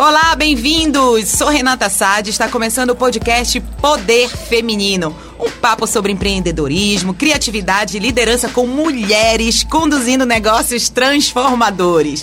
Olá, 0.00 0.36
bem-vindos! 0.36 1.28
Sou 1.28 1.48
Renata 1.48 1.90
Sade, 1.90 2.30
está 2.30 2.48
começando 2.48 2.90
o 2.90 2.94
podcast 2.94 3.60
Poder 3.80 4.28
Feminino. 4.28 5.12
Um 5.40 5.50
papo 5.50 5.88
sobre 5.88 6.12
empreendedorismo, 6.12 7.12
criatividade 7.12 7.96
e 7.96 8.00
liderança 8.00 8.48
com 8.48 8.64
mulheres 8.64 9.64
conduzindo 9.64 10.24
negócios 10.24 10.88
transformadores. 10.88 12.22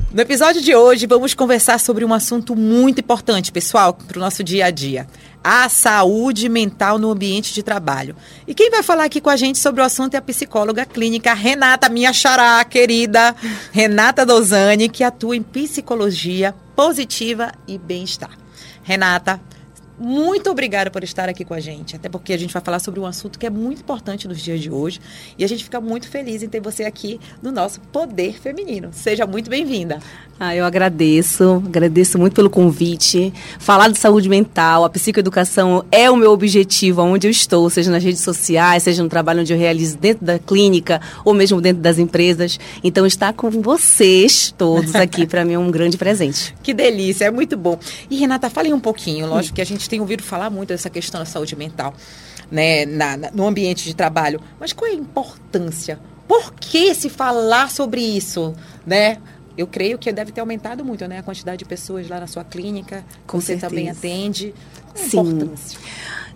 No 0.13 0.19
episódio 0.19 0.61
de 0.61 0.75
hoje, 0.75 1.07
vamos 1.07 1.33
conversar 1.33 1.79
sobre 1.79 2.03
um 2.03 2.13
assunto 2.13 2.53
muito 2.53 2.99
importante, 2.99 3.49
pessoal, 3.49 3.93
para 3.93 4.17
o 4.17 4.19
nosso 4.19 4.43
dia 4.43 4.65
a 4.65 4.69
dia. 4.69 5.07
A 5.41 5.69
saúde 5.69 6.49
mental 6.49 6.99
no 6.99 7.11
ambiente 7.11 7.53
de 7.53 7.63
trabalho. 7.63 8.13
E 8.45 8.53
quem 8.53 8.69
vai 8.69 8.83
falar 8.83 9.05
aqui 9.05 9.21
com 9.21 9.29
a 9.29 9.37
gente 9.37 9.57
sobre 9.57 9.79
o 9.79 9.85
assunto 9.85 10.13
é 10.15 10.17
a 10.17 10.21
psicóloga 10.21 10.85
clínica 10.85 11.33
Renata, 11.33 11.87
minha 11.87 12.11
xará 12.11 12.61
querida, 12.65 13.33
Renata 13.71 14.25
Dozani, 14.25 14.89
que 14.89 15.01
atua 15.01 15.37
em 15.37 15.41
psicologia 15.41 16.53
positiva 16.75 17.53
e 17.65 17.77
bem-estar. 17.77 18.37
Renata, 18.83 19.39
muito 20.01 20.49
obrigada 20.49 20.89
por 20.89 21.03
estar 21.03 21.29
aqui 21.29 21.45
com 21.45 21.53
a 21.53 21.59
gente, 21.59 21.95
até 21.95 22.09
porque 22.09 22.33
a 22.33 22.37
gente 22.37 22.51
vai 22.51 22.61
falar 22.61 22.79
sobre 22.79 22.99
um 22.99 23.05
assunto 23.05 23.37
que 23.37 23.45
é 23.45 23.51
muito 23.51 23.81
importante 23.81 24.27
nos 24.27 24.41
dias 24.41 24.59
de 24.59 24.71
hoje 24.71 24.99
e 25.37 25.43
a 25.43 25.47
gente 25.47 25.63
fica 25.63 25.79
muito 25.79 26.09
feliz 26.09 26.41
em 26.41 26.49
ter 26.49 26.59
você 26.59 26.85
aqui 26.85 27.19
no 27.39 27.51
nosso 27.51 27.79
Poder 27.79 28.39
Feminino. 28.41 28.89
Seja 28.91 29.27
muito 29.27 29.47
bem-vinda. 29.47 29.99
Ah, 30.43 30.55
eu 30.55 30.65
agradeço, 30.65 31.61
agradeço 31.63 32.17
muito 32.17 32.33
pelo 32.33 32.49
convite. 32.49 33.31
Falar 33.59 33.89
de 33.89 33.99
saúde 33.99 34.27
mental, 34.27 34.83
a 34.83 34.89
psicoeducação 34.89 35.85
é 35.91 36.09
o 36.09 36.15
meu 36.15 36.31
objetivo 36.31 37.03
onde 37.03 37.27
eu 37.27 37.31
estou, 37.31 37.69
seja 37.69 37.91
nas 37.91 38.03
redes 38.03 38.21
sociais, 38.21 38.81
seja 38.81 39.03
no 39.03 39.09
trabalho 39.09 39.41
onde 39.41 39.53
eu 39.53 39.59
realizo 39.59 39.99
dentro 39.99 40.25
da 40.25 40.39
clínica 40.39 40.99
ou 41.23 41.35
mesmo 41.35 41.61
dentro 41.61 41.83
das 41.83 41.99
empresas. 41.99 42.59
Então, 42.83 43.05
estar 43.05 43.33
com 43.33 43.51
vocês 43.51 44.51
todos 44.57 44.95
aqui, 44.95 45.27
para 45.27 45.45
mim, 45.45 45.53
é 45.53 45.59
um 45.59 45.69
grande 45.69 45.95
presente. 45.95 46.55
Que 46.63 46.73
delícia, 46.73 47.25
é 47.25 47.29
muito 47.29 47.55
bom. 47.55 47.77
E, 48.09 48.17
Renata, 48.17 48.49
fale 48.49 48.73
um 48.73 48.79
pouquinho, 48.79 49.27
lógico 49.27 49.53
que 49.53 49.61
a 49.61 49.65
gente 49.65 49.87
tem 49.91 49.99
ouvido 49.99 50.23
falar 50.23 50.49
muito 50.49 50.69
dessa 50.69 50.89
questão 50.89 51.19
da 51.19 51.25
saúde 51.25 51.53
mental, 51.53 51.93
né, 52.49 52.85
na, 52.85 53.17
na, 53.17 53.31
no 53.31 53.45
ambiente 53.45 53.83
de 53.83 53.93
trabalho. 53.93 54.39
Mas 54.57 54.71
qual 54.71 54.89
é 54.89 54.93
a 54.93 54.97
importância? 54.97 55.99
Por 56.29 56.53
que 56.53 56.95
se 56.95 57.09
falar 57.09 57.69
sobre 57.69 57.99
isso, 58.01 58.53
né? 58.87 59.17
Eu 59.57 59.67
creio 59.67 59.97
que 59.97 60.09
deve 60.13 60.31
ter 60.31 60.39
aumentado 60.39 60.83
muito, 60.85 61.05
né, 61.09 61.19
a 61.19 61.23
quantidade 61.23 61.57
de 61.57 61.65
pessoas 61.65 62.07
lá 62.07 62.21
na 62.21 62.27
sua 62.27 62.45
clínica. 62.45 63.03
Com 63.27 63.41
você 63.41 63.47
certeza. 63.47 63.67
também 63.67 63.89
atende. 63.89 64.53
Qual 64.93 65.03
a 65.03 65.09
Sim. 65.09 65.19
importância? 65.19 65.79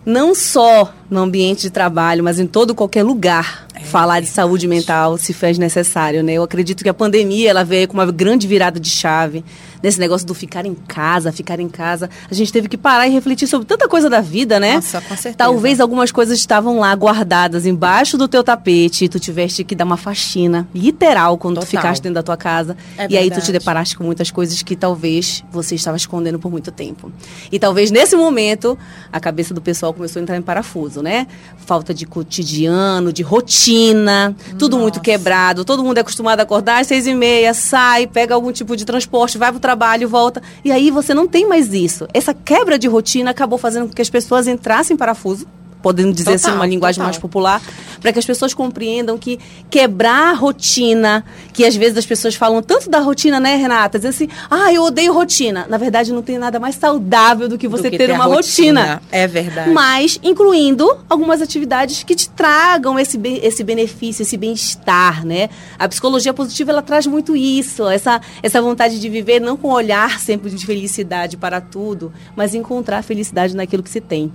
Não 0.04 0.34
só 0.34 0.94
no 1.10 1.20
ambiente 1.20 1.62
de 1.62 1.70
trabalho, 1.70 2.22
mas 2.22 2.38
em 2.38 2.46
todo 2.46 2.74
qualquer 2.74 3.02
lugar. 3.02 3.66
É 3.74 3.80
falar 3.80 4.20
de 4.20 4.26
saúde 4.26 4.68
mental 4.68 5.16
se 5.16 5.32
faz 5.32 5.58
necessário, 5.58 6.22
né? 6.22 6.34
Eu 6.34 6.42
acredito 6.42 6.84
que 6.84 6.88
a 6.88 6.94
pandemia 6.94 7.50
ela 7.50 7.64
veio 7.64 7.88
com 7.88 7.94
uma 7.94 8.06
grande 8.10 8.46
virada 8.46 8.78
de 8.78 8.90
chave 8.90 9.44
nesse 9.82 9.98
negócio 9.98 10.26
do 10.26 10.34
ficar 10.34 10.66
em 10.66 10.74
casa, 10.74 11.32
ficar 11.32 11.60
em 11.60 11.68
casa. 11.68 12.08
A 12.30 12.34
gente 12.34 12.52
teve 12.52 12.68
que 12.68 12.76
parar 12.76 13.06
e 13.06 13.10
refletir 13.10 13.46
sobre 13.46 13.66
tanta 13.66 13.88
coisa 13.88 14.08
da 14.08 14.20
vida, 14.20 14.58
né? 14.60 14.74
Nossa, 14.74 15.00
com 15.00 15.16
certeza. 15.16 15.36
Talvez 15.36 15.80
algumas 15.80 16.10
coisas 16.10 16.38
estavam 16.38 16.78
lá 16.80 16.94
guardadas 16.94 17.66
embaixo 17.66 18.16
do 18.16 18.28
teu 18.28 18.42
tapete 18.42 19.04
e 19.04 19.08
tu 19.08 19.18
tiveste 19.18 19.64
que 19.64 19.74
dar 19.74 19.84
uma 19.84 19.96
faxina 19.96 20.68
literal 20.74 21.36
quando 21.38 21.56
tu 21.56 21.66
Total. 21.66 21.82
ficaste 21.82 22.02
dentro 22.02 22.14
da 22.14 22.22
tua 22.22 22.36
casa. 22.36 22.76
É 22.98 23.06
e 23.08 23.16
aí 23.16 23.24
tu 23.24 23.34
te 23.34 23.36
verdade. 23.36 23.52
deparaste 23.52 23.96
com 23.96 24.04
muitas 24.04 24.30
coisas 24.30 24.62
que 24.62 24.76
talvez 24.76 25.44
você 25.50 25.74
estava 25.74 25.96
escondendo 25.96 26.38
por 26.38 26.50
muito 26.50 26.70
tempo. 26.70 27.12
E 27.50 27.58
talvez 27.58 27.90
nesse 27.90 28.16
momento 28.16 28.78
a 29.12 29.20
cabeça 29.20 29.54
do 29.54 29.60
pessoal 29.60 29.92
começou 29.92 30.20
a 30.20 30.22
entrar 30.22 30.36
em 30.36 30.42
parafuso, 30.42 31.02
né? 31.02 31.26
Falta 31.56 31.92
de 31.92 32.06
cotidiano, 32.06 33.12
de 33.12 33.22
rotina, 33.22 34.34
tudo 34.58 34.78
muito 34.78 34.96
Nossa. 34.96 35.04
quebrado. 35.04 35.64
Todo 35.64 35.82
mundo 35.82 35.98
é 35.98 36.00
acostumado 36.00 36.40
a 36.40 36.42
acordar 36.42 36.80
às 36.80 36.86
seis 36.86 37.06
e 37.06 37.14
meia, 37.14 37.52
sai, 37.54 38.06
pega 38.06 38.34
algum 38.34 38.52
tipo 38.52 38.76
de 38.76 38.84
transporte, 38.84 39.38
vai 39.38 39.50
pro 39.50 39.60
trabalho, 39.66 40.08
volta. 40.08 40.40
E 40.64 40.70
aí 40.70 40.92
você 40.92 41.12
não 41.12 41.26
tem 41.26 41.44
mais 41.48 41.72
isso. 41.74 42.06
Essa 42.14 42.32
quebra 42.32 42.78
de 42.78 42.86
rotina 42.86 43.32
acabou 43.32 43.58
fazendo 43.58 43.88
com 43.88 43.92
que 43.92 44.00
as 44.02 44.08
pessoas 44.08 44.46
entrassem 44.46 44.94
em 44.94 44.96
parafuso. 44.96 45.44
Podendo 45.86 46.12
dizer 46.12 46.30
assim, 46.30 46.46
Total, 46.46 46.56
uma 46.56 46.66
linguagem 46.66 46.96
total. 46.96 47.06
mais 47.06 47.16
popular, 47.16 47.62
para 48.00 48.12
que 48.12 48.18
as 48.18 48.24
pessoas 48.24 48.52
compreendam 48.52 49.16
que 49.16 49.38
quebrar 49.70 50.30
a 50.30 50.32
rotina, 50.32 51.24
que 51.52 51.64
às 51.64 51.76
vezes 51.76 51.96
as 51.96 52.04
pessoas 52.04 52.34
falam 52.34 52.60
tanto 52.60 52.90
da 52.90 52.98
rotina, 52.98 53.38
né, 53.38 53.54
Renata? 53.54 53.96
Dizer 53.96 54.08
assim, 54.08 54.28
ah, 54.50 54.72
eu 54.72 54.82
odeio 54.82 55.12
rotina. 55.12 55.64
Na 55.68 55.78
verdade, 55.78 56.12
não 56.12 56.22
tem 56.22 56.38
nada 56.38 56.58
mais 56.58 56.74
saudável 56.74 57.48
do 57.48 57.56
que 57.56 57.68
você 57.68 57.84
Do 57.84 57.90
que 57.92 57.98
ter, 57.98 58.10
uma 58.10 58.24
a 58.24 58.26
rotina. 58.26 59.00
É 59.12 59.28
verdade. 59.28 59.70
Mas 59.70 60.18
incluindo 60.24 60.92
algumas 61.08 61.40
atividades 61.40 62.02
que 62.02 62.16
te 62.16 62.28
tragam 62.30 62.98
esse, 62.98 63.16
esse 63.40 63.62
benefício, 63.62 64.22
esse 64.22 64.36
bem-estar, 64.36 65.24
né? 65.24 65.48
A 65.78 65.88
psicologia 65.88 66.34
positiva, 66.34 66.72
ela 66.72 66.82
traz 66.82 67.06
muito 67.06 67.36
isso, 67.36 67.86
essa, 67.86 68.20
essa 68.42 68.60
vontade 68.60 68.98
de 68.98 69.08
viver 69.08 69.38
não 69.38 69.56
com 69.56 69.68
um 69.68 69.72
olhar 69.72 70.18
sempre 70.18 70.50
de 70.50 70.66
felicidade 70.66 71.36
para 71.36 71.60
tudo, 71.60 72.12
mas 72.34 72.56
encontrar 72.56 73.02
felicidade 73.04 73.54
naquilo 73.54 73.84
que 73.84 73.90
se 73.90 74.00
tem. 74.00 74.32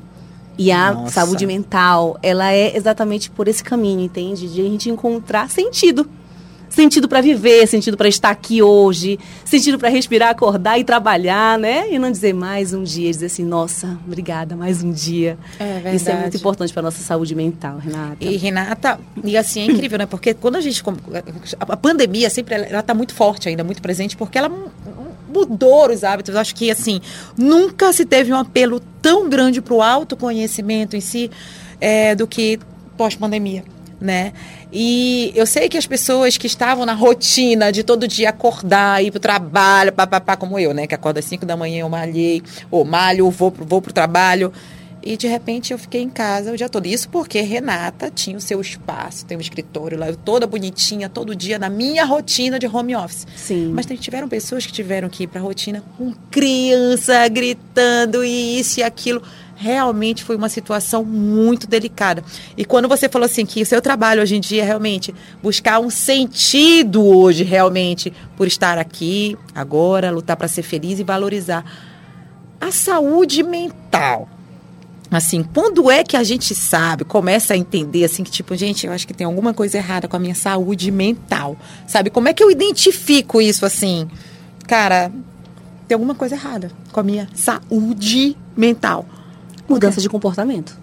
E 0.61 0.71
a 0.71 0.93
Nossa. 0.93 1.13
saúde 1.13 1.47
mental, 1.47 2.19
ela 2.21 2.51
é 2.51 2.77
exatamente 2.77 3.31
por 3.31 3.47
esse 3.47 3.63
caminho, 3.63 3.99
entende? 3.99 4.47
De 4.47 4.61
a 4.61 4.63
gente 4.63 4.91
encontrar 4.91 5.49
sentido. 5.49 6.07
Sentido 6.69 7.09
para 7.09 7.19
viver, 7.19 7.67
sentido 7.67 7.97
para 7.97 8.07
estar 8.07 8.29
aqui 8.29 8.61
hoje, 8.61 9.19
sentido 9.43 9.77
para 9.77 9.89
respirar, 9.89 10.29
acordar 10.29 10.79
e 10.79 10.83
trabalhar, 10.85 11.57
né? 11.57 11.91
E 11.91 11.97
não 11.99 12.11
dizer 12.11 12.33
mais 12.33 12.73
um 12.73 12.83
dia, 12.83 13.09
dizer 13.09 13.25
assim, 13.25 13.43
nossa, 13.43 13.99
obrigada, 14.05 14.55
mais 14.55 14.81
um 14.81 14.91
dia. 14.91 15.37
É 15.59 15.63
Isso 15.63 15.81
é 15.81 15.89
muito 15.89 16.05
verdade. 16.05 16.37
importante 16.37 16.71
para 16.71 16.83
nossa 16.83 17.03
saúde 17.03 17.35
mental, 17.35 17.77
Renata. 17.77 18.17
E 18.21 18.37
Renata, 18.37 18.99
e 19.21 19.35
assim 19.35 19.61
é 19.61 19.65
incrível, 19.65 19.97
né? 19.97 20.05
Porque 20.05 20.33
quando 20.33 20.57
a 20.57 20.61
gente. 20.61 20.81
A 21.59 21.75
pandemia 21.75 22.29
sempre 22.29 22.53
ela, 22.53 22.83
tá 22.83 22.93
muito 22.93 23.15
forte 23.15 23.49
ainda, 23.49 23.63
muito 23.63 23.81
presente, 23.81 24.15
porque 24.15 24.37
ela 24.37 24.49
mudou 25.33 25.89
os 25.89 26.03
hábitos. 26.03 26.35
Acho 26.35 26.53
que 26.55 26.69
assim, 26.69 26.99
nunca 27.37 27.91
se 27.93 28.05
teve 28.05 28.31
um 28.33 28.37
apelo 28.37 28.79
tão 29.01 29.29
grande 29.29 29.61
para 29.61 29.73
o 29.73 29.81
autoconhecimento 29.81 30.95
em 30.95 31.01
si 31.01 31.29
é, 31.79 32.13
do 32.15 32.27
que 32.27 32.59
pós-pandemia. 32.97 33.63
Né? 33.99 34.33
E 34.73 35.31
eu 35.35 35.45
sei 35.45 35.69
que 35.69 35.77
as 35.77 35.85
pessoas 35.85 36.35
que 36.35 36.47
estavam 36.47 36.87
na 36.87 36.93
rotina 36.93 37.71
de 37.71 37.83
todo 37.83 38.07
dia 38.07 38.29
acordar, 38.29 39.03
ir 39.03 39.11
pro 39.11 39.19
trabalho, 39.19 39.93
papapá, 39.93 40.35
como 40.35 40.57
eu, 40.57 40.73
né? 40.73 40.87
Que 40.87 40.95
acorda 40.95 41.19
às 41.19 41.25
5 41.25 41.45
da 41.45 41.55
manhã, 41.55 41.81
eu 41.81 41.89
malhei, 41.89 42.41
ou 42.71 42.83
malho, 42.83 43.25
ou 43.25 43.31
vou, 43.31 43.51
pro- 43.51 43.63
vou 43.63 43.79
pro 43.79 43.93
trabalho. 43.93 44.51
E 45.03 45.17
de 45.17 45.27
repente 45.27 45.73
eu 45.73 45.79
fiquei 45.79 46.01
em 46.01 46.09
casa 46.09 46.51
o 46.51 46.57
dia 46.57 46.69
todo. 46.69 46.85
Isso 46.85 47.09
porque 47.09 47.41
Renata 47.41 48.11
tinha 48.13 48.37
o 48.37 48.41
seu 48.41 48.61
espaço, 48.61 49.25
tem 49.25 49.37
um 49.37 49.41
escritório 49.41 49.97
lá, 49.97 50.07
eu 50.07 50.15
toda 50.15 50.45
bonitinha, 50.45 51.09
todo 51.09 51.35
dia, 51.35 51.57
na 51.57 51.69
minha 51.69 52.05
rotina 52.05 52.59
de 52.59 52.67
home 52.67 52.95
office. 52.95 53.25
Sim. 53.35 53.71
Mas 53.73 53.85
tiveram 53.99 54.27
pessoas 54.27 54.65
que 54.65 54.71
tiveram 54.71 55.09
que 55.09 55.23
ir 55.23 55.27
para 55.27 55.39
a 55.39 55.43
rotina 55.43 55.83
com 55.97 56.13
criança 56.29 57.27
gritando 57.27 58.23
e 58.23 58.59
isso 58.59 58.79
e 58.79 58.83
aquilo. 58.83 59.21
Realmente 59.55 60.23
foi 60.23 60.35
uma 60.35 60.49
situação 60.49 61.03
muito 61.05 61.67
delicada. 61.67 62.23
E 62.57 62.65
quando 62.65 62.87
você 62.87 63.07
falou 63.07 63.27
assim 63.27 63.45
que 63.45 63.61
o 63.61 63.65
seu 63.65 63.79
trabalho 63.79 64.21
hoje 64.21 64.35
em 64.35 64.39
dia 64.39 64.63
é 64.63 64.65
realmente 64.65 65.13
buscar 65.41 65.79
um 65.79 65.89
sentido 65.89 67.05
hoje 67.05 67.43
realmente 67.43 68.11
por 68.35 68.47
estar 68.47 68.79
aqui 68.79 69.37
agora, 69.53 70.09
lutar 70.09 70.35
para 70.35 70.47
ser 70.47 70.63
feliz 70.63 70.99
e 70.99 71.03
valorizar 71.03 71.63
a 72.59 72.71
saúde 72.71 73.43
mental. 73.43 74.27
Assim, 75.11 75.43
quando 75.43 75.91
é 75.91 76.05
que 76.05 76.15
a 76.15 76.23
gente 76.23 76.55
sabe, 76.55 77.03
começa 77.03 77.53
a 77.53 77.57
entender 77.57 78.05
assim 78.05 78.23
que 78.23 78.31
tipo, 78.31 78.55
gente, 78.55 78.87
eu 78.87 78.93
acho 78.93 79.05
que 79.05 79.13
tem 79.13 79.25
alguma 79.25 79.53
coisa 79.53 79.77
errada 79.77 80.07
com 80.07 80.15
a 80.15 80.19
minha 80.19 80.33
saúde 80.33 80.89
mental. 80.89 81.57
Sabe? 81.85 82.09
Como 82.09 82.29
é 82.29 82.33
que 82.33 82.41
eu 82.41 82.49
identifico 82.49 83.41
isso 83.41 83.65
assim? 83.65 84.09
Cara, 84.65 85.11
tem 85.85 85.95
alguma 85.95 86.15
coisa 86.15 86.35
errada 86.35 86.71
com 86.93 86.99
a 87.01 87.03
minha 87.03 87.27
saúde 87.35 88.37
mental. 88.55 89.05
Mudança 89.67 89.99
de 89.99 90.07
comportamento. 90.07 90.79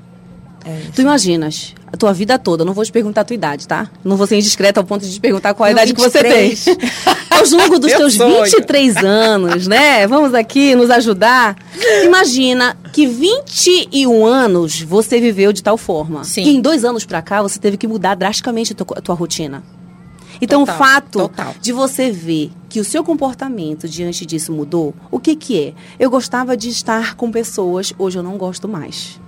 É 0.69 0.83
Tu 0.95 1.01
imaginas, 1.01 1.75
a 1.91 1.97
tua 1.97 2.13
vida 2.13 2.39
toda, 2.39 2.63
não 2.63 2.75
vou 2.75 2.85
te 2.85 2.93
perguntar 2.93 3.23
a 3.23 3.25
tua 3.25 3.35
idade, 3.35 3.67
tá? 3.67 3.91
Não 4.05 4.17
vou 4.17 4.27
ser 4.27 4.37
indiscreta 4.37 4.81
ao 4.81 4.85
ponto 4.85 5.07
de 5.07 5.15
te 5.15 5.21
perguntar 5.21 5.55
qual 5.55 5.67
a 5.67 5.71
idade 5.73 5.95
que 5.95 6.01
você 6.01 6.23
23. 6.23 6.65
tem. 6.65 6.77
Ao 7.31 7.45
longo 7.51 7.79
dos 7.79 7.89
Meu 7.93 7.99
teus 7.99 8.15
sonho. 8.15 8.45
23 8.45 8.97
anos, 8.97 9.67
né? 9.69 10.07
Vamos 10.09 10.35
aqui 10.35 10.75
nos 10.75 10.91
ajudar. 10.91 11.57
Imagina 12.05 12.77
que 12.93 13.07
21 13.07 14.27
anos 14.27 14.83
você 14.83 15.21
viveu 15.21 15.53
de 15.53 15.63
tal 15.63 15.79
forma. 15.79 16.25
Sim. 16.25 16.43
Que 16.43 16.51
em 16.51 16.61
dois 16.61 16.85
anos 16.85 17.07
pra 17.07 17.23
cá 17.23 17.41
você 17.41 17.59
teve 17.59 17.77
que 17.77 17.87
mudar 17.87 18.17
drasticamente 18.17 18.73
a 18.73 18.77
tua, 18.77 18.99
a 18.99 19.01
tua 19.01 19.15
rotina. 19.15 19.63
Então, 20.41 20.61
Total, 20.65 20.75
o 20.75 20.79
fato 20.79 21.19
total. 21.21 21.55
de 21.61 21.73
você 21.73 22.11
ver 22.11 22.51
que 22.69 22.81
o 22.81 22.85
seu 22.85 23.03
comportamento 23.03 23.89
diante 23.89 24.27
disso 24.27 24.53
mudou, 24.53 24.95
o 25.11 25.19
que 25.19 25.35
que 25.35 25.59
é? 25.61 25.75
Eu 25.99 26.11
gostava 26.11 26.57
de 26.57 26.69
estar 26.69 27.15
com 27.15 27.31
pessoas, 27.31 27.93
hoje 27.99 28.19
eu 28.19 28.23
não 28.23 28.37
gosto 28.37 28.69
mais. 28.69 29.21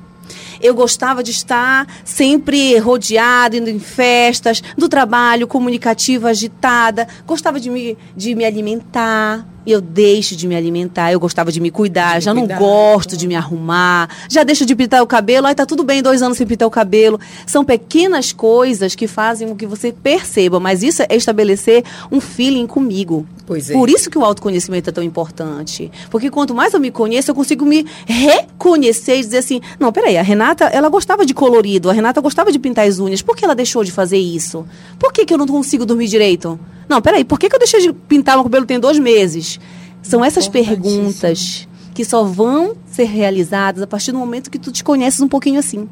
Eu 0.60 0.74
gostava 0.74 1.22
de 1.22 1.30
estar 1.30 1.86
sempre 2.04 2.78
rodeada, 2.78 3.56
indo 3.56 3.70
em 3.70 3.78
festas, 3.78 4.62
do 4.76 4.88
trabalho, 4.88 5.46
comunicativa, 5.46 6.28
agitada. 6.28 7.08
Gostava 7.26 7.58
de 7.58 7.70
me, 7.70 7.96
de 8.16 8.34
me 8.34 8.44
alimentar. 8.44 9.46
Eu 9.66 9.80
deixo 9.80 10.34
de 10.34 10.46
me 10.46 10.56
alimentar. 10.56 11.12
Eu 11.12 11.20
gostava 11.20 11.52
de 11.52 11.60
me 11.60 11.70
cuidar. 11.70 12.20
Já 12.20 12.32
cuidar. 12.32 12.54
não 12.54 12.58
gosto 12.58 13.16
de 13.16 13.26
me 13.26 13.34
arrumar. 13.34 14.08
Já 14.28 14.42
deixo 14.42 14.64
de 14.64 14.74
pintar 14.74 15.02
o 15.02 15.06
cabelo. 15.06 15.46
Aí 15.46 15.54
tá 15.54 15.66
tudo 15.66 15.84
bem, 15.84 16.02
dois 16.02 16.22
anos 16.22 16.38
sem 16.38 16.46
pintar 16.46 16.66
o 16.66 16.70
cabelo. 16.70 17.20
São 17.46 17.64
pequenas 17.64 18.32
coisas 18.32 18.94
que 18.94 19.06
fazem 19.06 19.48
com 19.48 19.56
que 19.56 19.66
você 19.66 19.92
perceba. 19.92 20.58
Mas 20.58 20.82
isso 20.82 21.02
é 21.02 21.16
estabelecer 21.16 21.84
um 22.10 22.20
feeling 22.20 22.66
comigo. 22.66 23.26
Pois 23.46 23.68
é. 23.68 23.72
Por 23.72 23.90
isso 23.90 24.08
que 24.08 24.16
o 24.16 24.24
autoconhecimento 24.24 24.90
é 24.90 24.92
tão 24.92 25.02
importante. 25.02 25.90
Porque 26.08 26.30
quanto 26.30 26.54
mais 26.54 26.72
eu 26.72 26.80
me 26.80 26.90
conheço, 26.90 27.30
eu 27.30 27.34
consigo 27.34 27.64
me 27.64 27.84
reconhecer 28.06 29.16
e 29.16 29.20
dizer 29.20 29.38
assim: 29.38 29.60
não, 29.78 29.92
peraí, 29.92 30.16
a 30.16 30.22
Renata, 30.22 30.66
ela 30.66 30.88
gostava 30.88 31.26
de 31.26 31.34
colorido, 31.34 31.90
a 31.90 31.92
Renata 31.92 32.20
gostava 32.20 32.52
de 32.52 32.58
pintar 32.58 32.86
as 32.86 32.98
unhas. 32.98 33.22
Por 33.22 33.36
que 33.36 33.44
ela 33.44 33.54
deixou 33.54 33.82
de 33.82 33.90
fazer 33.90 34.18
isso? 34.18 34.64
Por 34.98 35.12
que, 35.12 35.26
que 35.26 35.34
eu 35.34 35.38
não 35.38 35.46
consigo 35.46 35.84
dormir 35.84 36.06
direito? 36.06 36.58
Não, 36.90 37.00
peraí, 37.00 37.24
por 37.24 37.38
que, 37.38 37.48
que 37.48 37.54
eu 37.54 37.58
deixei 37.60 37.80
de 37.80 37.92
pintar 37.92 38.34
meu 38.34 38.42
cabelo 38.42 38.66
tem 38.66 38.80
dois 38.80 38.98
meses? 38.98 39.60
São 40.02 40.24
essas 40.24 40.48
perguntas 40.48 41.68
que 41.94 42.04
só 42.04 42.24
vão 42.24 42.74
ser 42.84 43.04
realizadas 43.04 43.80
a 43.80 43.86
partir 43.86 44.10
do 44.10 44.18
momento 44.18 44.50
que 44.50 44.58
tu 44.58 44.72
te 44.72 44.82
conheces 44.82 45.20
um 45.20 45.28
pouquinho 45.28 45.60
assim. 45.60 45.88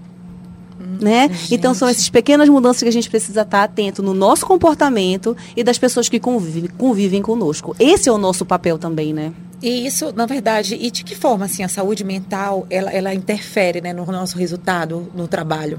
Né? 1.00 1.30
Então 1.52 1.72
são 1.72 1.86
essas 1.86 2.08
pequenas 2.08 2.48
mudanças 2.48 2.82
que 2.82 2.88
a 2.88 2.92
gente 2.92 3.08
precisa 3.08 3.42
estar 3.42 3.62
atento 3.62 4.02
no 4.02 4.12
nosso 4.12 4.44
comportamento 4.44 5.36
e 5.56 5.62
das 5.62 5.78
pessoas 5.78 6.08
que 6.08 6.18
convivem, 6.18 6.68
convivem 6.76 7.22
conosco. 7.22 7.76
Esse 7.78 8.08
é 8.08 8.12
o 8.12 8.18
nosso 8.18 8.44
papel 8.44 8.76
também, 8.76 9.14
né? 9.14 9.32
E 9.62 9.86
isso, 9.86 10.12
na 10.16 10.26
verdade, 10.26 10.76
e 10.80 10.90
de 10.90 11.04
que 11.04 11.14
forma 11.14 11.44
assim 11.44 11.62
a 11.62 11.68
saúde 11.68 12.02
mental 12.02 12.66
ela, 12.68 12.90
ela 12.90 13.14
interfere 13.14 13.80
né, 13.80 13.92
no 13.92 14.04
nosso 14.06 14.36
resultado 14.36 15.08
no 15.14 15.28
trabalho? 15.28 15.78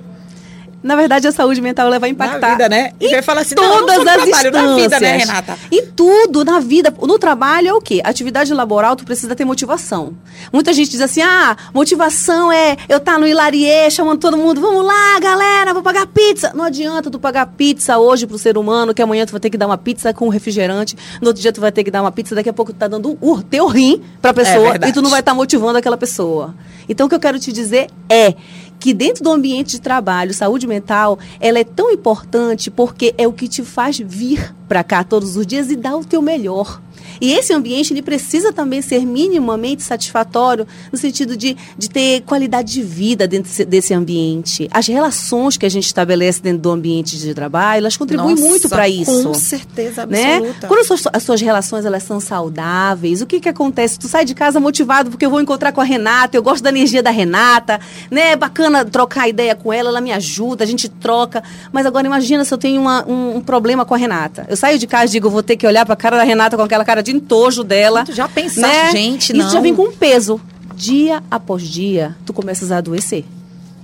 Na 0.82 0.96
verdade, 0.96 1.28
a 1.28 1.32
saúde 1.32 1.62
mental 1.62 1.88
ela 1.88 2.00
vai 2.00 2.10
impactar 2.10 2.40
Na 2.40 2.50
vida, 2.52 2.70
né? 2.70 2.92
E 3.00 3.10
vai 3.10 3.22
falar 3.22 3.42
assim, 3.42 3.56
não, 3.56 3.64
não 3.64 3.80
todas 3.80 3.96
só 3.96 4.04
no 4.04 4.10
as 4.10 4.16
trabalho, 4.16 4.52
na 4.52 4.60
instâncias. 4.60 4.84
vida, 4.84 5.00
né, 5.00 5.18
Renata? 5.18 5.60
Em 5.72 5.86
tudo, 5.88 6.46
na 6.46 6.60
vida. 6.60 6.94
No 7.02 7.20
trabalho 7.20 7.68
é 7.68 7.74
o 7.74 7.82
quê? 7.82 8.02
Atividade 8.04 8.54
laboral, 8.54 8.96
tu 8.96 9.04
precisa 9.04 9.36
ter 9.36 9.46
motivação. 9.46 10.14
Muita 10.54 10.72
gente 10.74 10.92
diz 10.92 11.02
assim, 11.02 11.22
ah, 11.22 11.58
motivação 11.74 12.52
é 12.52 12.78
eu 12.88 12.98
estar 12.98 13.20
no 13.20 13.28
Hilarie 13.28 13.92
chamando 13.92 14.20
todo 14.20 14.38
mundo, 14.38 14.62
vamos 14.62 14.86
lá, 14.86 15.20
galera, 15.20 15.74
vou 15.74 15.84
pagar 15.84 16.08
pizza. 16.08 16.52
Não 16.56 16.66
adianta 16.66 17.10
tu 17.12 17.20
pagar 17.20 17.46
pizza 17.48 17.98
hoje 17.98 18.26
pro 18.26 18.38
ser 18.38 18.58
humano, 18.58 18.94
que 18.94 19.02
amanhã 19.02 19.26
tu 19.26 19.32
vai 19.32 19.40
ter 19.40 19.50
que 19.50 19.58
dar 19.58 19.68
uma 19.68 19.78
pizza 19.78 20.14
com 20.14 20.30
refrigerante, 20.30 20.96
no 21.22 21.28
outro 21.28 21.42
dia 21.42 21.52
tu 21.52 21.60
vai 21.62 21.72
ter 21.72 21.84
que 21.84 21.92
dar 21.92 22.02
uma 22.02 22.12
pizza, 22.12 22.34
daqui 22.36 22.50
a 22.50 22.54
pouco 22.54 22.72
tu 22.72 22.78
tá 22.78 22.88
dando 22.88 23.18
o 23.20 23.42
teu 23.44 23.68
rim 23.68 24.02
pra 24.22 24.34
pessoa 24.34 24.72
verdade. 24.72 24.92
e 24.92 24.94
tu 24.94 25.02
não 25.02 25.10
vai 25.10 25.20
estar 25.20 25.34
motivando 25.34 25.78
aquela 25.78 25.98
pessoa. 25.98 26.56
Então, 26.88 27.06
o 27.06 27.10
que 27.10 27.16
eu 27.16 27.20
quero 27.20 27.40
te 27.40 27.52
dizer 27.54 27.88
é 28.10 28.34
que 28.80 28.94
dentro 28.94 29.24
do 29.24 29.32
ambiente 29.32 29.72
de 29.72 29.82
trabalho, 29.82 30.34
saúde 30.34 30.66
mental, 30.66 31.20
ela 31.40 31.60
é 31.60 31.64
tão 31.64 31.92
importante 31.92 32.72
porque 32.72 33.14
é 33.18 33.28
o 33.28 33.34
que 33.34 33.48
te 33.48 33.64
faz 33.64 34.00
vir 34.00 34.56
para 34.68 34.84
cá 34.84 35.04
todos 35.04 35.36
os 35.36 35.46
dias 35.46 35.70
e 35.70 35.76
dar 35.76 35.98
o 35.98 36.06
teu 36.06 36.22
melhor. 36.22 36.82
E 37.22 37.34
esse 37.34 37.54
ambiente 37.54 37.94
ele 37.94 38.02
precisa 38.02 38.52
também 38.54 38.82
ser 38.82 39.06
minimamente 39.06 39.84
satisfatório 39.84 40.68
no 40.92 40.98
sentido 40.98 41.36
de, 41.36 41.56
de 41.78 41.90
ter 41.90 42.22
qualidade 42.22 42.74
de 42.74 42.82
vida 42.82 43.28
dentro 43.28 43.50
desse, 43.66 43.94
ambiente. 43.94 44.70
As 44.72 44.88
relações 44.88 45.58
que 45.58 45.66
a 45.66 45.70
gente 45.70 45.86
estabelece 45.86 46.42
dentro 46.42 46.60
do 46.60 46.70
ambiente 46.72 47.18
de 47.18 47.34
trabalho, 47.34 47.80
elas 47.80 47.98
contribuem 47.98 48.36
Nossa, 48.36 48.48
muito 48.48 48.70
para 48.70 48.88
isso 48.88 49.24
Com 49.24 49.34
certeza 49.34 50.06
né? 50.06 50.36
absoluta. 50.36 50.68
Quando 50.68 50.80
as 50.82 50.88
suas, 50.88 51.04
as 51.12 51.24
suas 51.24 51.42
relações 51.42 51.86
elas 51.86 52.04
são 52.04 52.20
saudáveis, 52.20 53.22
o 53.22 53.26
que 53.26 53.40
que 53.40 53.50
acontece? 53.50 53.98
Tu 54.00 54.08
sai 54.08 54.26
de 54.26 54.34
casa 54.36 54.60
motivado 54.60 55.10
porque 55.10 55.26
eu 55.26 55.30
vou 55.30 55.42
encontrar 55.42 55.72
com 55.72 55.82
a 55.82 55.84
Renata, 55.84 56.38
eu 56.38 56.44
gosto 56.44 56.64
da 56.64 56.70
energia 56.70 57.02
da 57.02 57.10
Renata, 57.10 57.80
né? 58.12 58.32
É 58.32 58.36
bacana 58.36 58.86
trocar 58.86 59.28
ideia 59.28 59.56
com 59.56 59.72
ela, 59.74 59.90
ela 59.90 60.02
me 60.02 60.12
ajuda, 60.12 60.64
a 60.64 60.68
gente 60.68 60.88
troca. 60.90 61.44
Mas 61.72 61.86
agora 61.86 62.06
imagina 62.06 62.44
se 62.46 62.54
eu 62.54 62.58
tenho 62.58 62.82
uma- 62.82 63.06
um, 63.08 63.38
um 63.38 63.42
problema 63.42 63.86
com 63.86 63.94
a 63.94 63.98
Renata. 63.98 64.46
Eu 64.50 64.56
saio 64.58 64.78
de 64.78 64.86
casa 64.88 65.06
e 65.06 65.12
digo, 65.14 65.30
vou 65.30 65.42
ter 65.44 65.56
que 65.58 65.66
olhar 65.66 65.86
pra 65.86 65.96
cara 65.96 66.18
da 66.18 66.24
Renata 66.24 66.56
com 66.58 66.64
aquela 66.64 66.86
cara 66.86 67.02
de 67.02 67.09
entojo 67.10 67.64
dela. 67.64 68.06
Tu 68.06 68.14
já 68.14 68.28
pensaste, 68.28 68.62
né? 68.62 68.92
gente, 68.92 69.34
Isso 69.34 69.34
não. 69.34 69.50
já 69.50 69.60
vem 69.60 69.76
com 69.76 69.84
um 69.84 69.92
peso. 69.92 70.40
Dia 70.76 71.22
após 71.30 71.64
dia, 71.64 72.16
tu 72.26 72.34
começas 72.34 72.72
a 72.72 72.78
adoecer. 72.78 73.26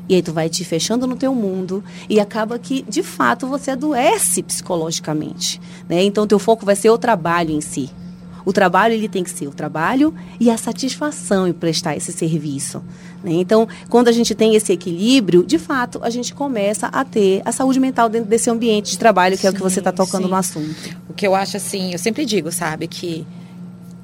E 0.08 0.16
aí 0.16 0.22
tu 0.22 0.32
vai 0.32 0.50
te 0.50 0.64
fechando 0.64 1.08
no 1.08 1.16
teu 1.16 1.34
mundo 1.34 1.84
e 2.08 2.20
acaba 2.20 2.60
que, 2.60 2.84
de 2.88 3.02
fato, 3.02 3.48
você 3.48 3.72
adoece 3.72 4.44
psicologicamente. 4.44 5.60
Né? 5.90 6.04
Então, 6.04 6.28
teu 6.28 6.38
foco 6.38 6.66
vai 6.66 6.76
ser 6.76 6.92
o 6.92 6.98
trabalho 6.98 7.52
em 7.52 7.62
si. 7.62 7.90
O 8.46 8.54
trabalho, 8.54 8.94
ele 8.94 9.10
tem 9.10 9.24
que 9.24 9.30
ser 9.32 9.48
o 9.48 9.52
trabalho 9.52 10.14
e 10.40 10.52
a 10.52 10.58
satisfação 10.58 11.48
em 11.48 11.54
prestar 11.54 11.96
esse 11.98 12.12
serviço. 12.12 12.84
né? 13.24 13.32
Então, 13.34 13.68
quando 13.90 14.08
a 14.08 14.12
gente 14.12 14.36
tem 14.36 14.56
esse 14.56 14.72
equilíbrio, 14.72 15.44
de 15.44 15.58
fato, 15.58 16.00
a 16.04 16.10
gente 16.12 16.34
começa 16.34 16.88
a 16.88 17.04
ter 17.04 17.42
a 17.44 17.52
saúde 17.52 17.80
mental 17.80 18.08
dentro 18.08 18.30
desse 18.30 18.50
ambiente 18.50 18.92
de 18.92 19.00
trabalho, 19.00 19.38
que 19.38 19.48
é 19.48 19.50
o 19.50 19.54
que 19.54 19.62
você 19.62 19.80
está 19.80 19.90
Sim, 19.90 19.98
tocando 19.98 20.24
sim. 20.26 20.30
no 20.30 20.36
assunto. 20.36 20.98
O 21.10 21.14
que 21.14 21.26
eu 21.26 21.34
acho 21.34 21.58
assim, 21.58 21.92
eu 21.92 21.98
sempre 21.98 22.24
digo, 22.24 22.52
sabe, 22.52 22.88
que 22.88 23.26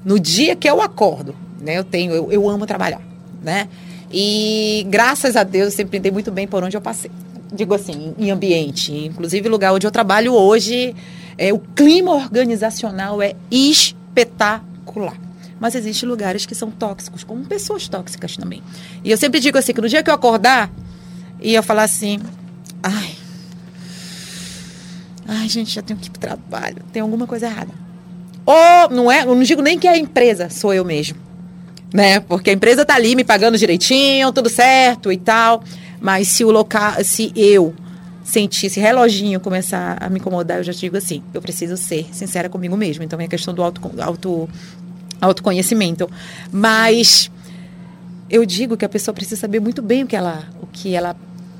no 0.04 0.18
dia 0.18 0.56
que 0.56 0.68
eu 0.68 0.82
acordo, 0.82 1.34
né, 1.60 1.78
eu 1.78 1.84
tenho, 1.84 2.12
eu, 2.12 2.32
eu 2.32 2.48
amo 2.48 2.66
trabalhar, 2.66 3.00
né? 3.42 3.68
E 4.12 4.84
graças 4.90 5.36
a 5.36 5.42
Deus 5.42 5.66
eu 5.66 5.70
sempre 5.76 5.98
andei 5.98 6.10
muito 6.10 6.30
bem 6.30 6.46
por 6.46 6.62
onde 6.62 6.76
eu 6.76 6.80
passei. 6.80 7.10
Digo 7.54 7.74
assim, 7.74 8.14
em 8.18 8.30
ambiente, 8.30 8.92
inclusive 8.92 9.46
o 9.48 9.50
lugar 9.50 9.72
onde 9.72 9.86
eu 9.86 9.90
trabalho 9.90 10.34
hoje, 10.34 10.94
é, 11.38 11.52
o 11.52 11.58
clima 11.58 12.12
organizacional 12.12 13.22
é 13.22 13.34
espetacular. 14.12 15.16
Mas 15.58 15.74
existem 15.74 16.08
lugares 16.08 16.44
que 16.44 16.54
são 16.54 16.70
tóxicos, 16.70 17.24
como 17.24 17.44
pessoas 17.44 17.88
tóxicas 17.88 18.36
também. 18.36 18.62
E 19.04 19.10
eu 19.10 19.16
sempre 19.16 19.40
digo 19.40 19.56
assim, 19.56 19.72
que 19.72 19.80
no 19.80 19.88
dia 19.88 20.02
que 20.02 20.10
eu 20.10 20.14
acordar, 20.14 20.70
e 21.40 21.54
eu 21.54 21.62
falar 21.62 21.84
assim, 21.84 22.20
ai, 22.82 23.14
ai 25.26 25.48
gente, 25.48 25.72
já 25.72 25.82
tenho 25.82 25.98
que 25.98 26.08
ir 26.08 26.10
pro 26.10 26.20
trabalho, 26.20 26.82
tem 26.92 27.00
alguma 27.00 27.26
coisa 27.26 27.46
errada. 27.46 27.72
Ou, 28.44 28.90
não 28.90 29.10
é, 29.10 29.22
eu 29.22 29.34
não 29.34 29.42
digo 29.42 29.62
nem 29.62 29.78
que 29.78 29.86
é 29.86 29.92
a 29.92 29.98
empresa, 29.98 30.50
sou 30.50 30.74
eu 30.74 30.84
mesmo. 30.84 31.18
Né? 31.94 32.20
Porque 32.20 32.50
a 32.50 32.52
empresa 32.52 32.84
tá 32.84 32.94
ali 32.94 33.14
me 33.14 33.22
pagando 33.22 33.56
direitinho, 33.56 34.32
tudo 34.32 34.48
certo 34.48 35.12
e 35.12 35.16
tal. 35.16 35.62
Mas 36.00 36.28
se 36.28 36.44
o 36.44 36.50
local, 36.50 37.04
se 37.04 37.32
eu 37.36 37.72
sentir 38.22 38.66
esse 38.66 38.78
reloginho 38.78 39.40
começar 39.40 39.98
a 40.00 40.08
me 40.08 40.18
incomodar, 40.18 40.58
eu 40.58 40.64
já 40.64 40.72
digo 40.72 40.96
assim, 40.96 41.22
eu 41.34 41.42
preciso 41.42 41.76
ser 41.76 42.06
sincera 42.12 42.48
comigo 42.48 42.76
mesmo. 42.76 43.02
Então 43.02 43.20
é 43.20 43.24
a 43.24 43.28
questão 43.28 43.52
do 43.52 43.62
auto, 43.62 43.90
auto, 44.00 44.48
autoconhecimento. 45.20 46.08
Mas 46.50 47.30
eu 48.30 48.44
digo 48.46 48.76
que 48.76 48.84
a 48.84 48.88
pessoa 48.88 49.14
precisa 49.14 49.40
saber 49.40 49.60
muito 49.60 49.82
bem 49.82 50.04
o 50.04 50.06
que 50.06 50.16
ela, 50.16 50.44
o 50.60 50.66
que 50.66 50.94
ela 50.94 51.16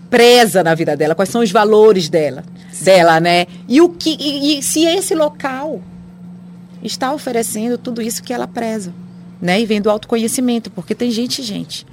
preza 0.08 0.62
na 0.62 0.74
vida 0.74 0.96
dela, 0.96 1.14
quais 1.14 1.30
são 1.30 1.42
os 1.42 1.50
valores 1.50 2.08
dela, 2.08 2.44
dela, 2.82 3.18
né? 3.18 3.46
E 3.68 3.80
o 3.80 3.88
que 3.88 4.16
e, 4.18 4.58
e 4.58 4.62
se 4.62 4.84
esse 4.84 5.14
local 5.14 5.80
está 6.82 7.12
oferecendo 7.12 7.78
tudo 7.78 8.02
isso 8.02 8.22
que 8.22 8.32
ela 8.32 8.46
preza, 8.46 8.92
né? 9.40 9.60
E 9.60 9.66
vem 9.66 9.80
do 9.80 9.90
autoconhecimento, 9.90 10.70
porque 10.70 10.94
tem 10.94 11.10
gente, 11.10 11.42
gente, 11.42 11.86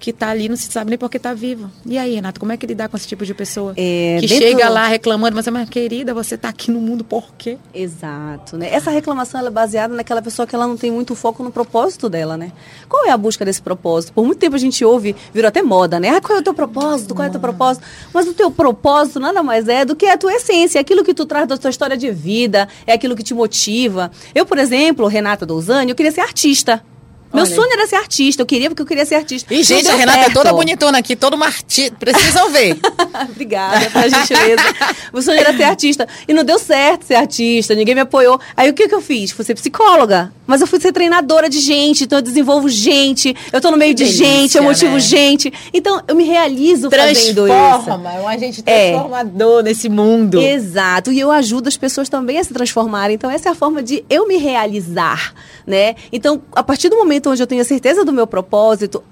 que 0.00 0.12
tá 0.12 0.30
ali 0.30 0.48
não 0.48 0.56
se 0.56 0.72
sabe 0.72 0.88
nem 0.90 0.98
porque 0.98 1.18
tá 1.18 1.34
viva. 1.34 1.70
E 1.86 1.98
aí, 1.98 2.14
Renato, 2.14 2.40
como 2.40 2.50
é 2.50 2.56
que 2.56 2.66
lidar 2.66 2.88
com 2.88 2.96
esse 2.96 3.06
tipo 3.06 3.24
de 3.24 3.34
pessoa? 3.34 3.74
É, 3.76 4.16
que 4.20 4.26
dentro- 4.26 4.44
chega 4.48 4.68
lá 4.70 4.86
reclamando, 4.88 5.36
mas, 5.36 5.46
mas 5.46 5.68
querida, 5.68 6.14
você 6.14 6.38
tá 6.38 6.48
aqui 6.48 6.70
no 6.70 6.80
mundo 6.80 7.04
por 7.04 7.34
quê? 7.36 7.58
Exato, 7.74 8.56
né? 8.56 8.68
Essa 8.72 8.90
reclamação 8.90 9.46
é 9.46 9.50
baseada 9.50 9.94
naquela 9.94 10.22
pessoa 10.22 10.46
que 10.46 10.54
ela 10.54 10.66
não 10.66 10.76
tem 10.76 10.90
muito 10.90 11.14
foco 11.14 11.42
no 11.42 11.50
propósito 11.52 12.08
dela, 12.08 12.36
né? 12.36 12.50
Qual 12.88 13.04
é 13.06 13.10
a 13.10 13.16
busca 13.16 13.44
desse 13.44 13.60
propósito? 13.60 14.14
Por 14.14 14.24
muito 14.24 14.38
tempo 14.38 14.56
a 14.56 14.58
gente 14.58 14.82
ouve, 14.84 15.14
virou 15.34 15.48
até 15.48 15.62
moda, 15.62 16.00
né? 16.00 16.08
Ah, 16.08 16.20
qual 16.20 16.38
é 16.38 16.40
o 16.40 16.44
teu 16.44 16.54
propósito? 16.54 17.14
Qual 17.14 17.26
é 17.26 17.28
o 17.28 17.32
teu 17.32 17.40
propósito? 17.40 17.84
Mas 18.14 18.26
o 18.26 18.32
teu 18.32 18.50
propósito 18.50 19.20
nada 19.20 19.42
mais 19.42 19.68
é 19.68 19.84
do 19.84 19.94
que 19.94 20.06
a 20.06 20.16
tua 20.16 20.32
essência, 20.32 20.78
é 20.78 20.80
aquilo 20.80 21.04
que 21.04 21.12
tu 21.12 21.26
traz 21.26 21.46
da 21.46 21.58
tua 21.58 21.68
história 21.70 21.96
de 21.96 22.10
vida, 22.10 22.66
é 22.86 22.94
aquilo 22.94 23.14
que 23.14 23.22
te 23.22 23.34
motiva. 23.34 24.10
Eu, 24.34 24.46
por 24.46 24.56
exemplo, 24.56 25.06
Renata 25.06 25.44
Douzani, 25.44 25.90
eu 25.90 25.94
queria 25.96 26.10
ser 26.12 26.22
artista. 26.22 26.82
Meu 27.32 27.44
Olha. 27.44 27.54
sonho 27.54 27.72
era 27.72 27.86
ser 27.86 27.96
artista, 27.96 28.42
eu 28.42 28.46
queria 28.46 28.68
porque 28.68 28.82
eu 28.82 28.86
queria 28.86 29.06
ser 29.06 29.14
artista. 29.16 29.52
E, 29.54 29.62
gente, 29.62 29.88
a 29.88 29.94
Renata 29.94 30.18
é 30.18 30.22
certo. 30.24 30.34
toda 30.34 30.52
bonitona 30.52 30.98
aqui, 30.98 31.14
toda 31.14 31.36
uma 31.36 31.46
artista. 31.46 31.96
Precisam 31.98 32.50
ver. 32.50 32.78
Obrigada 33.30 33.88
pela 33.90 34.08
gentileza. 34.08 34.62
Meu 35.12 35.22
sonho 35.22 35.38
era 35.38 35.56
ser 35.56 35.62
artista. 35.64 36.08
E 36.26 36.32
não 36.34 36.42
deu 36.44 36.58
certo 36.58 37.04
ser 37.04 37.14
artista, 37.14 37.74
ninguém 37.74 37.94
me 37.94 38.00
apoiou. 38.00 38.40
Aí 38.56 38.68
o 38.70 38.74
que, 38.74 38.88
que 38.88 38.94
eu 38.94 39.00
fiz? 39.00 39.30
Fui 39.30 39.44
ser 39.44 39.54
psicóloga. 39.54 40.32
Mas 40.46 40.60
eu 40.60 40.66
fui 40.66 40.80
ser 40.80 40.92
treinadora 40.92 41.48
de 41.48 41.60
gente, 41.60 42.02
então 42.04 42.18
eu 42.18 42.22
desenvolvo 42.22 42.68
gente, 42.68 43.36
eu 43.52 43.60
tô 43.60 43.70
no 43.70 43.76
meio 43.76 43.94
de 43.94 44.02
delícia, 44.02 44.26
gente, 44.26 44.56
eu 44.56 44.64
motivo 44.64 44.94
né? 44.94 44.98
gente. 45.00 45.52
Então 45.72 46.02
eu 46.08 46.16
me 46.16 46.24
realizo 46.24 46.90
fazendo 46.90 47.46
isso. 47.46 47.46
Transforma, 47.46 48.12
é 48.12 48.20
um 48.20 48.26
agente 48.28 48.62
É. 48.66 48.90
transformador 48.90 49.62
nesse 49.62 49.88
mundo. 49.88 50.40
Exato. 50.40 51.12
E 51.12 51.20
eu 51.20 51.30
ajudo 51.30 51.68
as 51.68 51.76
pessoas 51.76 52.08
também 52.08 52.38
a 52.38 52.42
se 52.44 52.52
transformarem. 52.52 53.14
Então, 53.14 53.30
essa 53.30 53.48
é 53.48 53.52
a 53.52 53.54
forma 53.54 53.80
de 53.82 54.04
eu 54.10 54.26
me 54.26 54.38
realizar, 54.38 55.32
né? 55.66 55.94
Então, 56.12 56.42
a 56.54 56.62
partir 56.64 56.88
do 56.88 56.96
momento 56.96 57.19
onde 57.28 57.42
eu 57.42 57.46
tenho 57.46 57.60
a 57.60 57.64
certeza 57.64 58.04
do 58.04 58.12
meu 58.12 58.26
propósito, 58.26 59.02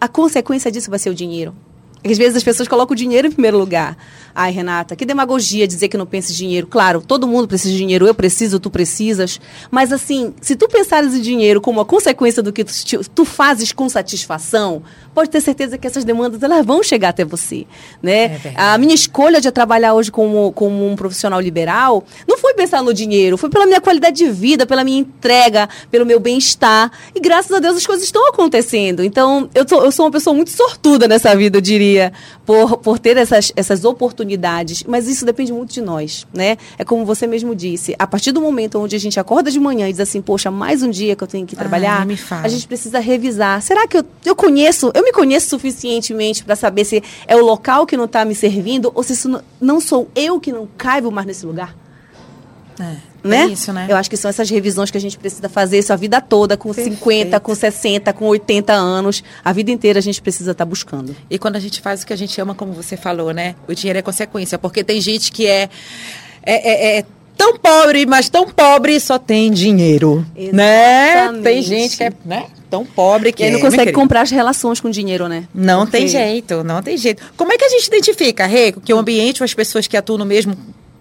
a 0.00 0.06
consequência 0.06 0.70
disso 0.70 0.90
vai 0.90 0.98
ser 0.98 1.10
o 1.10 1.14
dinheiro. 1.14 1.54
Às 2.04 2.16
vezes 2.16 2.36
as 2.36 2.44
pessoas 2.44 2.68
colocam 2.68 2.94
o 2.94 2.96
dinheiro 2.96 3.26
em 3.26 3.30
primeiro 3.30 3.58
lugar. 3.58 3.96
Ai, 4.34 4.52
Renata, 4.52 4.94
que 4.94 5.04
demagogia 5.04 5.66
dizer 5.66 5.88
que 5.88 5.96
não 5.96 6.06
pensa 6.06 6.30
em 6.32 6.36
dinheiro. 6.36 6.66
Claro, 6.68 7.02
todo 7.04 7.26
mundo 7.26 7.48
precisa 7.48 7.72
de 7.72 7.78
dinheiro, 7.78 8.06
eu 8.06 8.14
preciso, 8.14 8.60
tu 8.60 8.70
precisas. 8.70 9.40
Mas 9.68 9.92
assim, 9.92 10.32
se 10.40 10.54
tu 10.54 10.68
pensares 10.68 11.14
em 11.14 11.20
dinheiro 11.20 11.60
como 11.60 11.80
a 11.80 11.84
consequência 11.84 12.40
do 12.40 12.52
que 12.52 12.64
tu, 12.64 12.72
tu 13.12 13.24
fazes 13.24 13.72
com 13.72 13.88
satisfação, 13.88 14.82
pode 15.18 15.30
ter 15.30 15.40
certeza 15.40 15.76
que 15.76 15.84
essas 15.84 16.04
demandas 16.04 16.40
elas 16.40 16.64
vão 16.64 16.80
chegar 16.80 17.08
até 17.08 17.24
você. 17.24 17.66
Né? 18.00 18.38
É 18.44 18.52
a 18.54 18.78
minha 18.78 18.94
escolha 18.94 19.40
de 19.40 19.50
trabalhar 19.50 19.94
hoje 19.94 20.12
como, 20.12 20.52
como 20.52 20.86
um 20.86 20.94
profissional 20.94 21.40
liberal 21.40 22.04
não 22.24 22.38
foi 22.38 22.54
pensar 22.54 22.84
no 22.84 22.94
dinheiro, 22.94 23.36
foi 23.36 23.50
pela 23.50 23.66
minha 23.66 23.80
qualidade 23.80 24.16
de 24.16 24.30
vida, 24.30 24.64
pela 24.64 24.84
minha 24.84 25.00
entrega, 25.00 25.68
pelo 25.90 26.06
meu 26.06 26.20
bem-estar. 26.20 26.92
E 27.12 27.18
graças 27.18 27.50
a 27.50 27.58
Deus 27.58 27.78
as 27.78 27.84
coisas 27.84 28.04
estão 28.04 28.28
acontecendo. 28.28 29.02
Então, 29.02 29.50
eu, 29.56 29.64
tô, 29.64 29.82
eu 29.82 29.90
sou 29.90 30.04
uma 30.04 30.12
pessoa 30.12 30.32
muito 30.32 30.50
sortuda 30.50 31.08
nessa 31.08 31.34
vida, 31.34 31.56
eu 31.58 31.60
diria, 31.60 32.12
por, 32.46 32.76
por 32.76 33.00
ter 33.00 33.16
essas, 33.16 33.52
essas 33.56 33.84
oportunidades. 33.84 34.84
Mas 34.86 35.08
isso 35.08 35.24
depende 35.24 35.52
muito 35.52 35.74
de 35.74 35.80
nós. 35.80 36.28
Né? 36.32 36.58
É 36.78 36.84
como 36.84 37.04
você 37.04 37.26
mesmo 37.26 37.56
disse, 37.56 37.96
a 37.98 38.06
partir 38.06 38.30
do 38.30 38.40
momento 38.40 38.78
onde 38.78 38.94
a 38.94 39.00
gente 39.00 39.18
acorda 39.18 39.50
de 39.50 39.58
manhã 39.58 39.88
e 39.88 39.90
diz 39.90 40.00
assim, 40.00 40.22
poxa, 40.22 40.48
mais 40.48 40.80
um 40.80 40.90
dia 40.90 41.16
que 41.16 41.24
eu 41.24 41.28
tenho 41.28 41.44
que 41.44 41.56
trabalhar, 41.56 42.06
Ai, 42.08 42.44
a 42.44 42.48
gente 42.48 42.68
precisa 42.68 43.00
revisar. 43.00 43.60
Será 43.62 43.88
que 43.88 43.96
eu, 43.96 44.04
eu 44.24 44.36
conheço, 44.36 44.92
eu 44.94 45.07
me 45.08 45.12
conheço 45.12 45.48
suficientemente 45.48 46.44
para 46.44 46.54
saber 46.54 46.84
se 46.84 47.02
é 47.26 47.34
o 47.34 47.44
local 47.44 47.86
que 47.86 47.96
não 47.96 48.04
está 48.04 48.24
me 48.24 48.34
servindo 48.34 48.92
ou 48.94 49.02
se 49.02 49.14
isso 49.14 49.42
não 49.60 49.80
sou 49.80 50.08
eu 50.14 50.38
que 50.38 50.52
não 50.52 50.68
caibo 50.76 51.10
mais 51.10 51.26
nesse 51.26 51.46
lugar? 51.46 51.74
É. 52.78 53.08
Né? 53.24 53.42
É 53.42 53.46
isso, 53.46 53.72
né? 53.72 53.86
Eu 53.88 53.96
acho 53.96 54.08
que 54.08 54.16
são 54.16 54.28
essas 54.28 54.48
revisões 54.48 54.92
que 54.92 54.96
a 54.96 55.00
gente 55.00 55.18
precisa 55.18 55.48
fazer 55.48 55.78
isso 55.78 55.92
a 55.92 55.96
vida 55.96 56.20
toda, 56.20 56.56
com 56.56 56.72
Perfeito. 56.72 56.96
50, 56.98 57.40
com 57.40 57.52
60, 57.52 58.12
com 58.12 58.26
80 58.26 58.72
anos. 58.72 59.24
A 59.44 59.52
vida 59.52 59.72
inteira 59.72 59.98
a 59.98 60.02
gente 60.02 60.22
precisa 60.22 60.52
estar 60.52 60.64
tá 60.64 60.68
buscando. 60.68 61.16
E 61.28 61.36
quando 61.36 61.56
a 61.56 61.58
gente 61.58 61.80
faz 61.80 62.02
o 62.02 62.06
que 62.06 62.12
a 62.12 62.16
gente 62.16 62.40
ama, 62.40 62.54
como 62.54 62.72
você 62.72 62.96
falou, 62.96 63.32
né? 63.32 63.56
O 63.66 63.74
dinheiro 63.74 63.98
é 63.98 64.02
consequência. 64.02 64.56
Porque 64.56 64.84
tem 64.84 65.00
gente 65.00 65.32
que 65.32 65.46
é, 65.46 65.68
é, 66.44 66.96
é, 66.96 66.98
é 66.98 67.04
tão 67.36 67.58
pobre, 67.58 68.06
mas 68.06 68.28
tão 68.28 68.48
pobre 68.48 69.00
só 69.00 69.18
tem 69.18 69.50
dinheiro. 69.50 70.24
Né? 70.52 71.32
Tem 71.42 71.60
gente 71.60 71.96
que 71.96 72.04
é 72.04 72.12
né? 72.24 72.46
Tão 72.68 72.84
pobre 72.84 73.32
que. 73.32 73.42
Ele 73.42 73.52
não 73.52 73.60
consegue 73.60 73.92
comprar 73.92 74.22
as 74.22 74.30
relações 74.30 74.80
com 74.80 74.90
dinheiro, 74.90 75.28
né? 75.28 75.48
Não 75.54 75.80
Porque... 75.80 75.98
tem 75.98 76.08
jeito, 76.08 76.62
não 76.64 76.82
tem 76.82 76.96
jeito. 76.96 77.22
Como 77.36 77.52
é 77.52 77.58
que 77.58 77.64
a 77.64 77.68
gente 77.68 77.86
identifica, 77.86 78.46
Rê, 78.46 78.72
que 78.72 78.92
o 78.92 78.98
ambiente 78.98 79.42
ou 79.42 79.44
as 79.44 79.54
pessoas 79.54 79.86
que 79.86 79.96
atuam 79.96 80.18
no 80.18 80.26
mesmo 80.26 80.56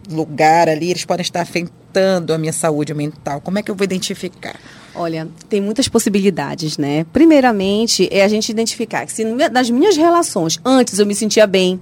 lugar 0.10 0.70
ali, 0.70 0.92
eles 0.92 1.06
podem 1.06 1.22
estar 1.22 1.42
afetando 1.42 2.34
a 2.34 2.38
minha 2.38 2.54
saúde 2.54 2.94
mental? 2.94 3.42
Como 3.42 3.60
é 3.60 3.64
que 3.64 3.70
eu 3.70 3.76
vou 3.76 3.84
identificar? 3.84 4.56
Olha, 4.96 5.28
tem 5.48 5.62
muitas 5.62 5.88
possibilidades, 5.88 6.78
né? 6.78 7.06
Primeiramente, 7.14 8.10
é 8.12 8.24
a 8.24 8.28
gente 8.28 8.50
identificar 8.50 9.06
que 9.06 9.14
se 9.14 9.24
nas 9.26 9.70
minhas 9.70 9.96
relações, 9.96 10.60
antes 10.66 10.98
eu 10.98 11.06
me 11.06 11.14
sentia 11.14 11.46
bem, 11.46 11.80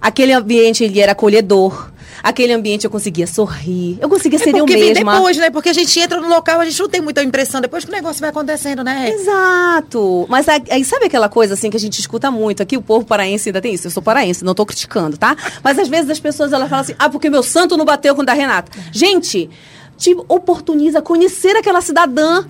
aquele 0.00 0.32
ambiente 0.32 0.84
ele 0.84 1.00
era 1.00 1.12
acolhedor, 1.12 1.90
aquele 2.22 2.52
ambiente 2.52 2.84
eu 2.84 2.90
conseguia 2.90 3.26
sorrir, 3.26 3.98
eu 4.00 4.08
conseguia 4.08 4.38
é 4.38 4.42
ser 4.42 4.56
eu 4.56 4.66
mesma. 4.66 5.14
depois, 5.14 5.36
né? 5.36 5.50
Porque 5.50 5.68
a 5.68 5.72
gente 5.72 5.98
entra 5.98 6.20
no 6.20 6.28
local, 6.28 6.60
a 6.60 6.64
gente 6.64 6.78
não 6.80 6.88
tem 6.88 7.00
muita 7.00 7.22
impressão 7.22 7.60
depois 7.60 7.84
que 7.84 7.90
o 7.90 7.94
negócio 7.94 8.20
vai 8.20 8.30
acontecendo, 8.30 8.82
né? 8.84 9.10
Exato. 9.10 10.26
Mas 10.28 10.46
aí 10.48 10.84
sabe 10.84 11.06
aquela 11.06 11.28
coisa 11.28 11.54
assim 11.54 11.70
que 11.70 11.76
a 11.76 11.80
gente 11.80 11.98
escuta 11.98 12.30
muito 12.30 12.62
aqui, 12.62 12.76
o 12.76 12.82
povo 12.82 13.04
paraense 13.04 13.48
ainda 13.48 13.60
tem 13.60 13.74
isso. 13.74 13.86
Eu 13.86 13.90
sou 13.90 14.02
paraense, 14.02 14.44
não 14.44 14.54
tô 14.54 14.64
criticando, 14.66 15.16
tá? 15.16 15.36
Mas 15.62 15.78
às 15.78 15.88
vezes 15.88 16.10
as 16.10 16.20
pessoas 16.20 16.52
elas 16.52 16.68
falam 16.68 16.82
assim: 16.82 16.94
"Ah, 16.98 17.08
porque 17.08 17.30
meu 17.30 17.42
santo 17.42 17.76
não 17.76 17.84
bateu 17.84 18.14
com 18.14 18.22
o 18.22 18.24
da 18.24 18.32
Renata". 18.32 18.70
Gente, 18.92 19.50
te 19.98 20.16
oportuniza 20.28 21.02
conhecer 21.02 21.56
aquela 21.56 21.80
cidadã. 21.80 22.44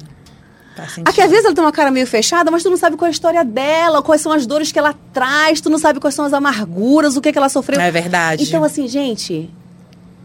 Tá 0.77 0.85
Aqui, 1.07 1.21
às 1.21 1.29
vezes, 1.29 1.45
ela 1.45 1.55
tem 1.55 1.65
uma 1.65 1.73
cara 1.73 1.91
meio 1.91 2.07
fechada, 2.07 2.53
mas 2.53 2.63
tu 2.63 2.71
não 2.71 2.77
sabe 2.77 2.97
qual 2.97 3.07
é 3.07 3.09
a 3.09 3.11
história 3.11 3.45
dela, 3.45 4.01
quais 4.01 4.21
são 4.21 4.31
as 4.31 4.47
dores 4.47 4.71
que 4.71 4.79
ela 4.79 4.95
traz, 5.13 5.61
tu 5.61 5.69
não 5.69 5.79
sabe 5.79 5.99
quais 5.99 6.15
são 6.15 6.25
as 6.25 6.33
amarguras, 6.33 7.17
o 7.17 7.21
que, 7.21 7.31
é 7.31 7.33
que 7.33 7.39
ela 7.39 7.49
sofreu. 7.49 7.81
É 7.81 7.91
verdade. 7.91 8.45
Então, 8.45 8.63
assim, 8.63 8.87
gente, 8.87 9.51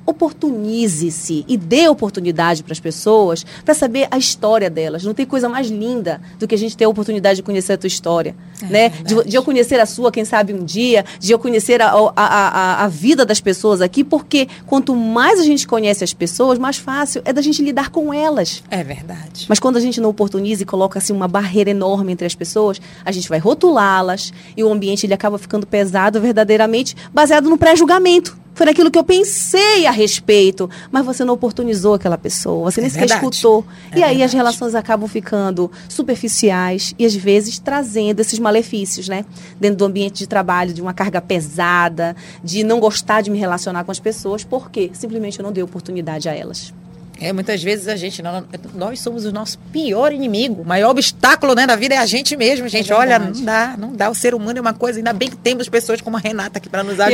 oportunize-se 0.06 1.46
e 1.48 1.58
dê 1.58 1.88
oportunidade 1.88 2.64
para 2.64 2.74
as 2.74 2.80
pessoas 2.80 3.46
para 3.64 3.74
saber 3.74 4.08
a 4.12 4.18
história 4.18 4.70
delas. 4.70 5.04
Não 5.04 5.14
tem 5.14 5.26
coisa 5.26 5.48
mais 5.48 5.68
linda 5.68 6.22
do 6.40 6.48
que 6.48 6.56
a 6.56 6.58
gente 6.58 6.76
ter 6.76 6.86
a 6.86 6.90
oportunidade 6.90 7.38
de 7.38 7.44
conhecer 7.44 7.74
a 7.74 7.78
tua 7.78 7.88
história. 7.88 8.36
É, 8.62 8.66
né? 8.66 8.90
De, 8.90 9.24
de, 9.26 9.36
eu 9.36 9.44
conhecer 9.44 9.80
a 9.80 9.86
sua, 9.86 10.12
quem 10.12 10.24
sabe 10.24 10.54
um 10.54 10.64
dia, 10.64 11.04
de 11.20 11.32
eu 11.32 11.40
conhecer 11.40 11.82
a, 11.82 11.90
a, 11.90 12.12
a, 12.16 12.84
a, 12.86 12.88
vida 12.88 13.26
das 13.26 13.42
pessoas 13.42 13.82
aqui, 13.82 14.04
porque 14.04 14.48
quanto 14.66 14.96
mais 14.96 15.40
a 15.40 15.44
gente 15.44 15.68
conhece 15.68 16.04
as 16.04 16.14
pessoas, 16.14 16.58
mais 16.58 16.78
fácil 16.78 17.22
é 17.26 17.34
da 17.34 17.42
gente 17.42 17.62
lidar 17.62 17.90
com 17.90 18.14
elas. 18.14 18.64
É 18.70 18.84
verdade. 18.84 19.46
Mas 19.50 19.60
quando 19.60 19.78
a 19.78 19.80
gente 19.80 20.00
não 20.00 20.10
oportuniza 20.10 20.64
e 20.64 20.66
coloca 20.66 21.00
assim, 21.00 21.14
uma 21.14 21.28
barreira 21.28 21.72
enorme 21.72 22.12
entre 22.12 22.26
as 22.26 22.36
pessoas, 22.36 22.80
a 23.04 23.12
gente 23.12 23.28
vai 23.28 23.40
rotulá-las 23.40 24.32
e 24.56 24.64
o 24.64 24.72
ambiente 24.72 25.06
ele 25.06 25.14
acaba 25.14 25.38
ficando 25.38 25.68
pesado 25.68 26.22
verdadeiramente 26.22 26.96
baseado 27.14 27.50
no 27.50 27.58
pré-julgamento. 27.58 28.43
Foi 28.54 28.66
naquilo 28.66 28.92
que 28.92 29.00
eu 29.00 29.04
pensei 29.04 29.86
a 29.88 29.92
respeito, 29.92 30.70
mas 30.92 31.06
você 31.06 31.26
não 31.26 31.34
oportunizou 31.34 31.96
aquela 31.96 32.18
pessoa, 32.18 32.72
você 32.72 32.82
nem 32.82 32.88
é 32.88 32.92
sequer 32.92 33.16
escutou. 33.16 33.66
É 33.92 34.00
e 34.00 34.04
aí 34.04 34.24
as 34.24 34.32
relações 34.34 34.76
acabam 34.76 35.08
ficando 35.08 35.72
superficiais 35.90 36.94
e 36.98 37.06
às 37.06 37.16
vezes 37.16 37.58
trazendo 37.58 38.20
esses 38.20 38.38
malefícios, 38.38 39.08
né? 39.08 39.26
Dentro 39.60 39.78
do 39.78 39.86
ambiente 39.86 40.20
de 40.20 40.28
trabalho, 40.28 40.74
de 40.74 40.82
uma 40.82 40.94
carga 40.94 41.20
pesada, 41.20 42.16
de 42.44 42.64
não 42.64 42.80
gostar 42.80 43.22
de 43.22 43.32
me 43.32 43.38
relacionar 43.38 43.84
com 43.84 43.92
as 43.92 44.00
pessoas, 44.00 44.44
porque 44.44 44.92
simplesmente 44.94 45.40
eu 45.40 45.44
não 45.44 45.52
dei 45.52 45.64
oportunidade 45.64 46.30
a 46.30 46.34
elas. 46.34 46.74
É, 47.24 47.32
muitas 47.32 47.64
vezes 47.64 47.88
a 47.88 47.96
gente, 47.96 48.22
nós, 48.22 48.44
nós 48.74 49.00
somos 49.00 49.26
o 49.26 49.32
nosso 49.32 49.58
pior 49.72 50.12
inimigo. 50.12 50.62
O 50.62 50.66
maior 50.66 50.90
obstáculo 50.90 51.56
né, 51.56 51.66
da 51.66 51.76
vida 51.76 51.96
é 51.96 51.98
a 51.98 52.06
gente 52.06 52.36
mesmo, 52.36 52.68
gente. 52.68 52.92
É 52.92 52.96
Olha, 52.96 53.18
não 53.18 53.32
dá, 53.44 53.76
não 53.78 53.96
dá. 53.96 54.10
O 54.10 54.16
ser 54.16 54.36
humano 54.36 54.58
é 54.58 54.62
uma 54.62 54.74
coisa, 54.74 55.00
ainda 55.00 55.14
bem 55.14 55.30
que 55.30 55.38
temos 55.38 55.70
pessoas 55.70 56.02
como 56.02 56.18
a 56.18 56.20
Renata 56.20 56.58
aqui 56.58 56.70
para 56.70 56.84
nos 56.84 57.00
ajudar. 57.00 57.14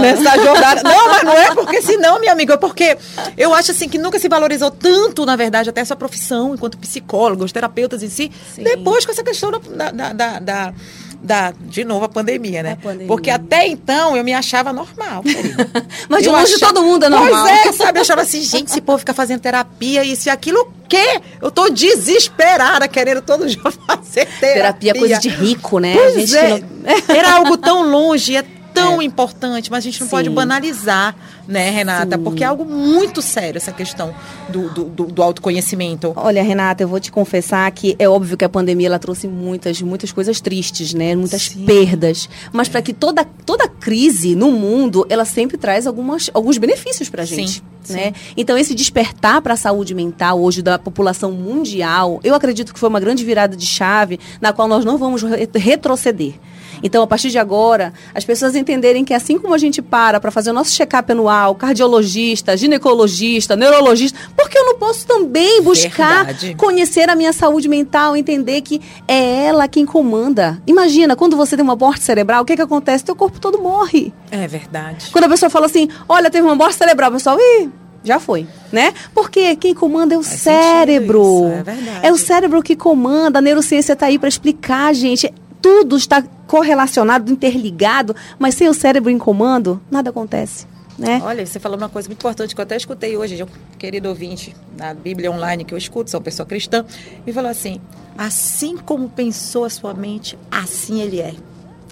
Nessa 0.00 0.42
jornada. 0.42 0.82
Não, 0.82 1.08
mas 1.08 1.22
não 1.22 1.32
é 1.32 1.54
porque 1.54 1.82
senão, 1.82 2.18
minha 2.18 2.32
amiga, 2.32 2.54
é 2.54 2.56
porque 2.56 2.96
eu 3.36 3.52
acho 3.52 3.70
assim 3.72 3.88
que 3.88 3.98
nunca 3.98 4.18
se 4.18 4.28
valorizou 4.28 4.70
tanto, 4.70 5.26
na 5.26 5.36
verdade, 5.36 5.68
até 5.68 5.82
a 5.82 5.84
sua 5.84 5.96
profissão 5.96 6.54
enquanto 6.54 6.78
psicólogos, 6.78 7.52
terapeutas 7.52 8.02
em 8.02 8.08
si, 8.08 8.32
Sim. 8.54 8.62
depois 8.62 9.04
com 9.04 9.12
essa 9.12 9.22
questão 9.22 9.50
da, 9.50 9.90
da, 9.90 10.12
da, 10.12 10.38
da 10.38 10.74
da, 11.20 11.52
de 11.60 11.84
novo, 11.84 12.04
a 12.04 12.08
pandemia, 12.08 12.62
né? 12.62 12.72
A 12.72 12.76
pandemia. 12.76 13.06
Porque 13.06 13.30
até 13.30 13.66
então 13.66 14.16
eu 14.16 14.24
me 14.24 14.32
achava 14.32 14.72
normal. 14.72 15.22
Mas 16.08 16.22
de 16.22 16.28
longe 16.28 16.54
achava... 16.54 16.72
todo 16.72 16.84
mundo 16.84 17.04
é 17.04 17.08
normal. 17.08 17.44
Pois 17.44 17.66
é, 17.66 17.72
sabe? 17.72 17.98
Eu 17.98 18.02
achava 18.02 18.22
assim, 18.22 18.42
gente, 18.42 18.68
esse 18.68 18.80
povo 18.80 18.98
fica 18.98 19.12
fazendo 19.12 19.40
terapia, 19.40 20.04
isso 20.04 20.28
e 20.28 20.30
aquilo, 20.30 20.60
o 20.60 20.88
quê? 20.88 21.20
Eu 21.42 21.50
tô 21.50 21.68
desesperada, 21.68 22.86
querendo 22.86 23.22
todo 23.22 23.46
dia 23.46 23.60
fazer 23.86 24.26
terapia. 24.40 24.54
Terapia 24.54 24.90
é 24.92 24.94
coisa 24.94 25.18
de 25.18 25.28
rico, 25.28 25.78
né? 25.78 25.94
Pois 25.94 26.32
é. 26.34 26.60
Não... 26.60 27.14
Era 27.16 27.34
algo 27.34 27.56
tão 27.56 27.90
longe, 27.90 28.36
é 28.36 28.44
tão 28.74 29.00
é. 29.00 29.04
importante, 29.04 29.70
mas 29.70 29.78
a 29.78 29.86
gente 29.88 30.00
não 30.00 30.06
Sim. 30.06 30.10
pode 30.10 30.30
banalizar, 30.30 31.14
né, 31.46 31.70
Renata? 31.70 32.16
Sim. 32.16 32.22
Porque 32.22 32.44
é 32.44 32.46
algo 32.46 32.64
muito 32.64 33.20
sério 33.20 33.58
essa 33.58 33.72
questão 33.72 34.14
do, 34.48 34.68
do, 34.70 34.84
do, 34.84 35.06
do, 35.06 35.22
autoconhecimento. 35.22 36.12
Olha, 36.16 36.42
Renata, 36.42 36.82
eu 36.82 36.88
vou 36.88 37.00
te 37.00 37.10
confessar 37.10 37.70
que 37.72 37.96
é 37.98 38.08
óbvio 38.08 38.36
que 38.36 38.44
a 38.44 38.48
pandemia 38.48 38.86
ela 38.88 38.98
trouxe 38.98 39.26
muitas, 39.26 39.80
muitas 39.82 40.12
coisas 40.12 40.40
tristes, 40.40 40.94
né? 40.94 41.14
Muitas 41.14 41.42
Sim. 41.42 41.64
perdas. 41.64 42.28
Mas 42.52 42.68
para 42.68 42.82
que 42.82 42.92
toda, 42.92 43.24
toda 43.24 43.68
crise 43.68 44.34
no 44.34 44.50
mundo, 44.50 45.06
ela 45.08 45.24
sempre 45.24 45.56
traz 45.56 45.86
algumas, 45.86 46.30
alguns 46.32 46.58
benefícios 46.58 47.08
para 47.08 47.22
a 47.22 47.26
gente. 47.26 47.62
Né? 47.88 48.12
Então, 48.36 48.58
esse 48.58 48.74
despertar 48.74 49.40
para 49.40 49.54
a 49.54 49.56
saúde 49.56 49.94
mental 49.94 50.40
hoje 50.40 50.60
da 50.62 50.78
população 50.78 51.32
mundial, 51.32 52.20
eu 52.22 52.34
acredito 52.34 52.72
que 52.74 52.78
foi 52.78 52.88
uma 52.88 53.00
grande 53.00 53.24
virada 53.24 53.56
de 53.56 53.66
chave 53.66 54.20
na 54.40 54.52
qual 54.52 54.68
nós 54.68 54.84
não 54.84 54.98
vamos 54.98 55.22
retroceder. 55.54 56.34
Então, 56.82 57.02
a 57.02 57.06
partir 57.06 57.30
de 57.30 57.38
agora, 57.38 57.92
as 58.14 58.24
pessoas 58.24 58.54
entenderem 58.54 59.04
que 59.04 59.14
assim 59.14 59.38
como 59.38 59.54
a 59.54 59.58
gente 59.58 59.80
para 59.82 60.20
para 60.20 60.30
fazer 60.30 60.50
o 60.50 60.52
nosso 60.52 60.72
check-up 60.72 61.10
anual, 61.10 61.54
cardiologista, 61.54 62.56
ginecologista, 62.56 63.56
neurologista, 63.56 64.18
porque 64.36 64.58
eu 64.58 64.64
não 64.64 64.78
posso 64.78 65.06
também 65.06 65.62
buscar 65.62 66.24
Verdade. 66.26 66.54
conhecer 66.54 67.08
a 67.08 67.14
minha 67.14 67.32
saúde 67.32 67.68
mental, 67.68 68.16
entender 68.16 68.60
que 68.62 68.80
é 69.06 69.46
ela 69.46 69.68
quem 69.68 69.84
comanda. 69.84 70.60
Imagina, 70.66 71.16
quando 71.16 71.36
você 71.36 71.56
tem 71.56 71.62
uma 71.62 71.76
morte 71.76 72.02
cerebral, 72.02 72.42
o 72.42 72.44
que, 72.44 72.56
que 72.56 72.62
acontece? 72.62 73.04
Teu 73.04 73.16
corpo 73.16 73.40
todo 73.40 73.58
morre. 73.60 74.12
É 74.30 74.46
verdade. 74.46 75.10
Quando 75.10 75.24
a 75.24 75.28
pessoa 75.28 75.50
fala 75.50 75.66
assim, 75.66 75.88
olha, 76.08 76.30
teve 76.30 76.46
uma 76.46 76.54
morte 76.54 76.76
cerebral, 76.76 77.10
o 77.10 77.14
pessoal, 77.14 77.38
ih, 77.38 77.68
já 78.02 78.20
foi, 78.20 78.46
né? 78.72 78.92
Porque 79.14 79.56
quem 79.56 79.74
comanda 79.74 80.14
é 80.14 80.18
o 80.18 80.22
Faz 80.22 80.40
cérebro. 80.40 81.22
Isso, 81.22 81.46
é, 81.46 81.62
verdade. 81.62 82.06
é 82.06 82.12
o 82.12 82.16
cérebro 82.16 82.62
que 82.62 82.76
comanda. 82.76 83.38
A 83.38 83.42
neurociência 83.42 83.92
está 83.92 84.06
aí 84.06 84.18
para 84.18 84.28
explicar, 84.28 84.94
gente 84.94 85.32
tudo 85.60 85.96
está 85.96 86.22
correlacionado, 86.46 87.30
interligado, 87.30 88.14
mas 88.38 88.54
sem 88.54 88.68
o 88.68 88.74
cérebro 88.74 89.10
em 89.10 89.18
comando, 89.18 89.80
nada 89.90 90.10
acontece. 90.10 90.66
Né? 90.98 91.20
Olha, 91.22 91.46
você 91.46 91.60
falou 91.60 91.78
uma 91.78 91.88
coisa 91.88 92.08
muito 92.08 92.18
importante 92.18 92.54
que 92.54 92.60
eu 92.60 92.64
até 92.64 92.76
escutei 92.76 93.16
hoje, 93.16 93.36
de 93.36 93.44
um 93.44 93.48
querido 93.78 94.08
ouvinte 94.08 94.54
na 94.76 94.92
Bíblia 94.92 95.30
Online 95.30 95.64
que 95.64 95.72
eu 95.72 95.78
escuto, 95.78 96.10
sou 96.10 96.18
uma 96.18 96.24
pessoa 96.24 96.44
cristã, 96.44 96.84
e 97.24 97.32
falou 97.32 97.50
assim: 97.50 97.80
assim 98.16 98.76
como 98.76 99.08
pensou 99.08 99.64
a 99.64 99.70
sua 99.70 99.94
mente, 99.94 100.36
assim 100.50 101.00
ele 101.00 101.20
é. 101.20 101.34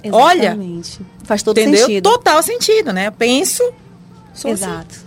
Exatamente. 0.02 1.00
Olha, 1.00 1.10
faz 1.24 1.42
todo 1.42 1.58
entendeu? 1.58 1.86
sentido. 1.86 2.10
Total 2.10 2.42
sentido, 2.42 2.92
né? 2.92 3.06
Eu 3.06 3.12
penso, 3.12 3.62
sou 4.34 4.50
assim. 4.52 4.64
Exato. 4.64 4.96
Assim. 4.96 5.06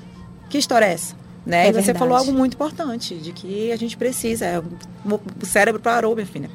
Que 0.50 0.58
história 0.58 0.86
é 0.86 0.94
essa? 0.94 1.13
Né? 1.46 1.66
É 1.66 1.70
e 1.70 1.74
você 1.74 1.82
verdade. 1.82 2.00
falou 2.00 2.18
algo 2.18 2.32
muito 2.32 2.54
importante, 2.54 3.16
de 3.16 3.34
que 3.34 3.70
a 3.72 3.75
gente 3.75 3.98
precisa. 3.98 4.46
É, 4.46 4.60
o 4.60 5.46
cérebro 5.46 5.82
parou, 5.82 6.16
minha 6.16 6.25
filha 6.25 6.50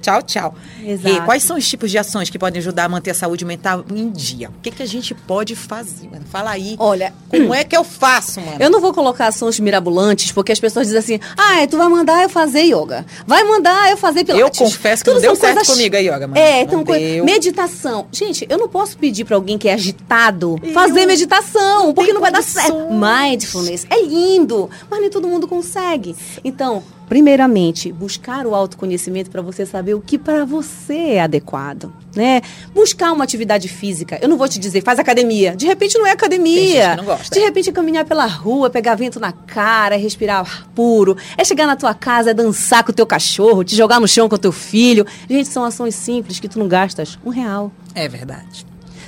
Tchau, 0.00 0.22
tchau. 0.22 0.54
Exato. 0.84 1.14
E 1.16 1.20
quais 1.22 1.42
são 1.42 1.56
os 1.56 1.68
tipos 1.68 1.90
de 1.90 1.98
ações 1.98 2.30
que 2.30 2.38
podem 2.38 2.58
ajudar 2.60 2.84
a 2.84 2.88
manter 2.88 3.10
a 3.10 3.14
saúde 3.14 3.44
mental 3.44 3.84
em 3.92 4.10
dia? 4.10 4.48
O 4.50 4.60
que, 4.62 4.70
que 4.70 4.82
a 4.82 4.86
gente 4.86 5.14
pode 5.14 5.56
fazer? 5.56 6.08
Mano? 6.10 6.24
Fala 6.30 6.50
aí. 6.50 6.76
Olha, 6.78 7.12
como 7.30 7.54
é 7.54 7.64
que 7.64 7.76
eu 7.76 7.82
faço, 7.84 8.40
mano? 8.40 8.56
Eu 8.60 8.70
não 8.70 8.80
vou 8.80 8.92
colocar 8.92 9.26
ações 9.28 9.58
mirabolantes, 9.60 10.30
porque 10.32 10.52
as 10.52 10.60
pessoas 10.60 10.86
dizem 10.86 10.98
assim: 11.18 11.20
ah, 11.36 11.66
tu 11.68 11.76
vai 11.76 11.88
mandar 11.88 12.22
eu 12.22 12.28
fazer 12.28 12.62
yoga. 12.62 13.04
Vai 13.26 13.42
mandar 13.44 13.90
eu 13.90 13.96
fazer 13.96 14.24
pilates. 14.24 14.60
Eu 14.60 14.66
confesso 14.66 15.02
que 15.04 15.10
Tudo 15.10 15.14
não 15.16 15.22
deu 15.22 15.36
certo 15.36 15.56
coisas- 15.56 15.74
comigo 15.74 15.96
a 15.96 15.98
yoga, 15.98 16.26
mano. 16.28 16.38
É, 16.38 16.56
Não 16.56 16.62
então, 16.62 16.84
coisa- 16.84 17.24
meditação. 17.24 18.06
Gente, 18.12 18.46
eu 18.48 18.58
não 18.58 18.68
posso 18.68 18.96
pedir 18.98 19.24
pra 19.24 19.36
alguém 19.36 19.56
que 19.58 19.68
é 19.68 19.74
agitado 19.74 20.58
Eu- 20.62 20.72
fazer 20.72 21.06
meditação, 21.06 21.92
porque 21.92 22.06
tem 22.06 22.14
não 22.14 22.20
vai 22.20 22.30
dar 22.32 22.42
certo. 22.42 22.76
Mindfulness 22.90 23.86
é 23.90 24.02
lindo, 24.02 24.68
mas 24.90 25.00
nem 25.00 25.10
todo 25.10 25.26
mundo 25.28 25.46
consegue. 25.48 26.14
Então, 26.44 26.82
primeiramente, 27.08 27.92
buscar 27.92 28.46
o 28.46 28.54
autoconhecimento 28.54 29.30
para 29.30 29.42
você 29.42 29.64
saber 29.64 29.94
o 29.94 30.00
que 30.00 30.18
para 30.18 30.44
você 30.44 30.94
é 30.94 31.20
adequado, 31.22 31.92
né? 32.14 32.40
Buscar 32.74 33.12
uma 33.12 33.24
atividade 33.24 33.68
física. 33.68 34.18
Eu 34.20 34.28
não 34.28 34.36
vou 34.36 34.48
te 34.48 34.58
dizer, 34.58 34.82
faz 34.82 34.98
academia. 34.98 35.54
De 35.56 35.66
repente 35.66 35.98
não 35.98 36.06
é 36.06 36.12
academia. 36.12 36.96
Não 36.96 37.04
gosta. 37.04 37.34
De 37.34 37.40
repente 37.40 37.70
é 37.70 37.72
caminhar 37.72 38.04
pela 38.04 38.26
rua, 38.26 38.70
pegar 38.70 38.94
vento 38.94 39.20
na 39.20 39.32
cara, 39.32 39.94
é 39.94 39.98
respirar 39.98 40.40
ar 40.40 40.68
puro. 40.74 41.16
É 41.36 41.44
chegar 41.44 41.66
na 41.66 41.76
tua 41.76 41.94
casa, 41.94 42.30
é 42.30 42.34
dançar 42.34 42.82
com 42.84 42.90
o 42.90 42.94
teu 42.94 43.06
cachorro, 43.06 43.64
te 43.64 43.76
jogar 43.76 44.00
no 44.00 44.08
chão 44.08 44.28
com 44.28 44.34
o 44.34 44.38
teu 44.38 44.52
filho. 44.52 45.06
Gente, 45.28 45.48
são 45.48 45.64
ações 45.64 45.94
simples 45.94 46.40
que 46.40 46.48
tu 46.48 46.58
não 46.58 46.68
gastas 46.68 47.18
um 47.24 47.30
real. 47.30 47.70
É 47.94 48.08
verdade. 48.08 48.66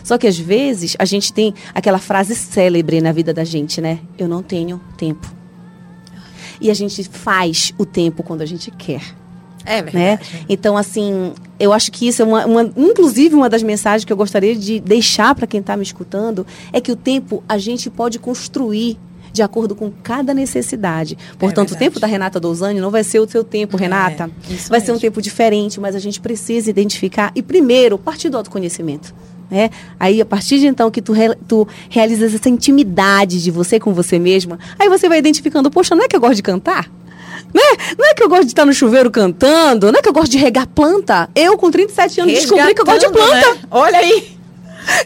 Só 0.08 0.16
que 0.16 0.26
às 0.26 0.38
vezes 0.38 0.96
a 0.98 1.04
gente 1.04 1.32
tem 1.32 1.54
aquela 1.74 1.98
frase 1.98 2.34
célebre 2.34 3.00
na 3.00 3.12
vida 3.12 3.34
da 3.34 3.44
gente, 3.44 3.78
né? 3.78 3.98
Eu 4.18 4.26
não 4.26 4.42
tenho 4.42 4.80
tempo. 4.96 5.37
E 6.60 6.70
a 6.70 6.74
gente 6.74 7.02
faz 7.04 7.72
o 7.78 7.84
tempo 7.86 8.22
quando 8.22 8.42
a 8.42 8.46
gente 8.46 8.70
quer 8.70 9.02
É 9.64 9.82
né? 9.82 10.16
verdade. 10.16 10.46
Então, 10.48 10.76
assim, 10.76 11.32
eu 11.60 11.72
acho 11.72 11.92
que 11.92 12.08
isso 12.08 12.22
é 12.22 12.24
uma, 12.24 12.46
uma- 12.46 12.72
inclusive 12.76 13.34
uma 13.34 13.48
das 13.48 13.62
mensagens 13.62 14.04
que 14.04 14.12
eu 14.12 14.16
gostaria 14.16 14.56
de 14.56 14.80
deixar 14.80 15.34
para 15.34 15.46
quem 15.46 15.60
está 15.60 15.76
me 15.76 15.82
escutando 15.82 16.46
é 16.72 16.80
que 16.80 16.90
o 16.92 16.96
tempo 16.96 17.42
a 17.48 17.58
gente 17.58 17.90
pode 17.90 18.18
construir 18.18 18.98
de 19.30 19.42
acordo 19.42 19.76
com 19.76 19.90
cada 20.02 20.32
necessidade. 20.32 21.16
Portanto, 21.38 21.68
o 21.68 21.70
verdade. 21.72 21.78
tempo 21.78 22.00
da 22.00 22.06
Renata 22.06 22.40
Douzani 22.40 22.80
não 22.80 22.90
vai 22.90 23.04
ser 23.04 23.20
o 23.20 23.28
seu 23.28 23.44
tempo, 23.44 23.76
É, 23.76 23.80
Renata. 23.80 24.30
isso 24.48 24.68
Vai 24.70 24.80
ser 24.80 24.90
um 24.90 24.94
mesmo. 24.94 25.02
tempo 25.02 25.20
diferente, 25.22 25.78
mas 25.78 25.94
a 25.94 25.98
gente 25.98 26.18
precisa 26.18 26.70
identificar 26.70 27.30
e 27.36 27.42
primeiro 27.42 27.98
partir 27.98 28.30
do 28.30 28.36
autoconhecimento. 28.38 29.14
Né? 29.50 29.70
Aí, 29.98 30.20
a 30.20 30.26
partir 30.26 30.58
de 30.58 30.66
então 30.66 30.90
que 30.90 31.00
tu, 31.00 31.12
re, 31.12 31.34
tu 31.46 31.66
realizas 31.88 32.34
essa 32.34 32.48
intimidade 32.48 33.42
de 33.42 33.50
você 33.50 33.80
com 33.80 33.94
você 33.94 34.18
mesma, 34.18 34.58
aí 34.78 34.88
você 34.88 35.08
vai 35.08 35.18
identificando, 35.18 35.70
poxa, 35.70 35.94
não 35.94 36.04
é 36.04 36.08
que 36.08 36.16
eu 36.16 36.20
gosto 36.20 36.36
de 36.36 36.42
cantar? 36.42 36.90
Né? 37.54 37.62
Não 37.98 38.06
é 38.06 38.14
que 38.14 38.22
eu 38.22 38.28
gosto 38.28 38.44
de 38.44 38.48
estar 38.50 38.66
no 38.66 38.74
chuveiro 38.74 39.10
cantando, 39.10 39.90
não 39.90 39.98
é 39.98 40.02
que 40.02 40.08
eu 40.08 40.12
gosto 40.12 40.30
de 40.30 40.38
regar 40.38 40.66
planta. 40.66 41.30
Eu, 41.34 41.56
com 41.56 41.70
37 41.70 42.20
anos, 42.20 42.34
descobri 42.34 42.74
que 42.74 42.80
eu 42.80 42.84
gosto 42.84 43.00
de 43.00 43.06
Resgatando, 43.06 43.30
planta. 43.30 43.54
né? 43.54 43.60
Olha 43.70 43.98
aí. 43.98 44.37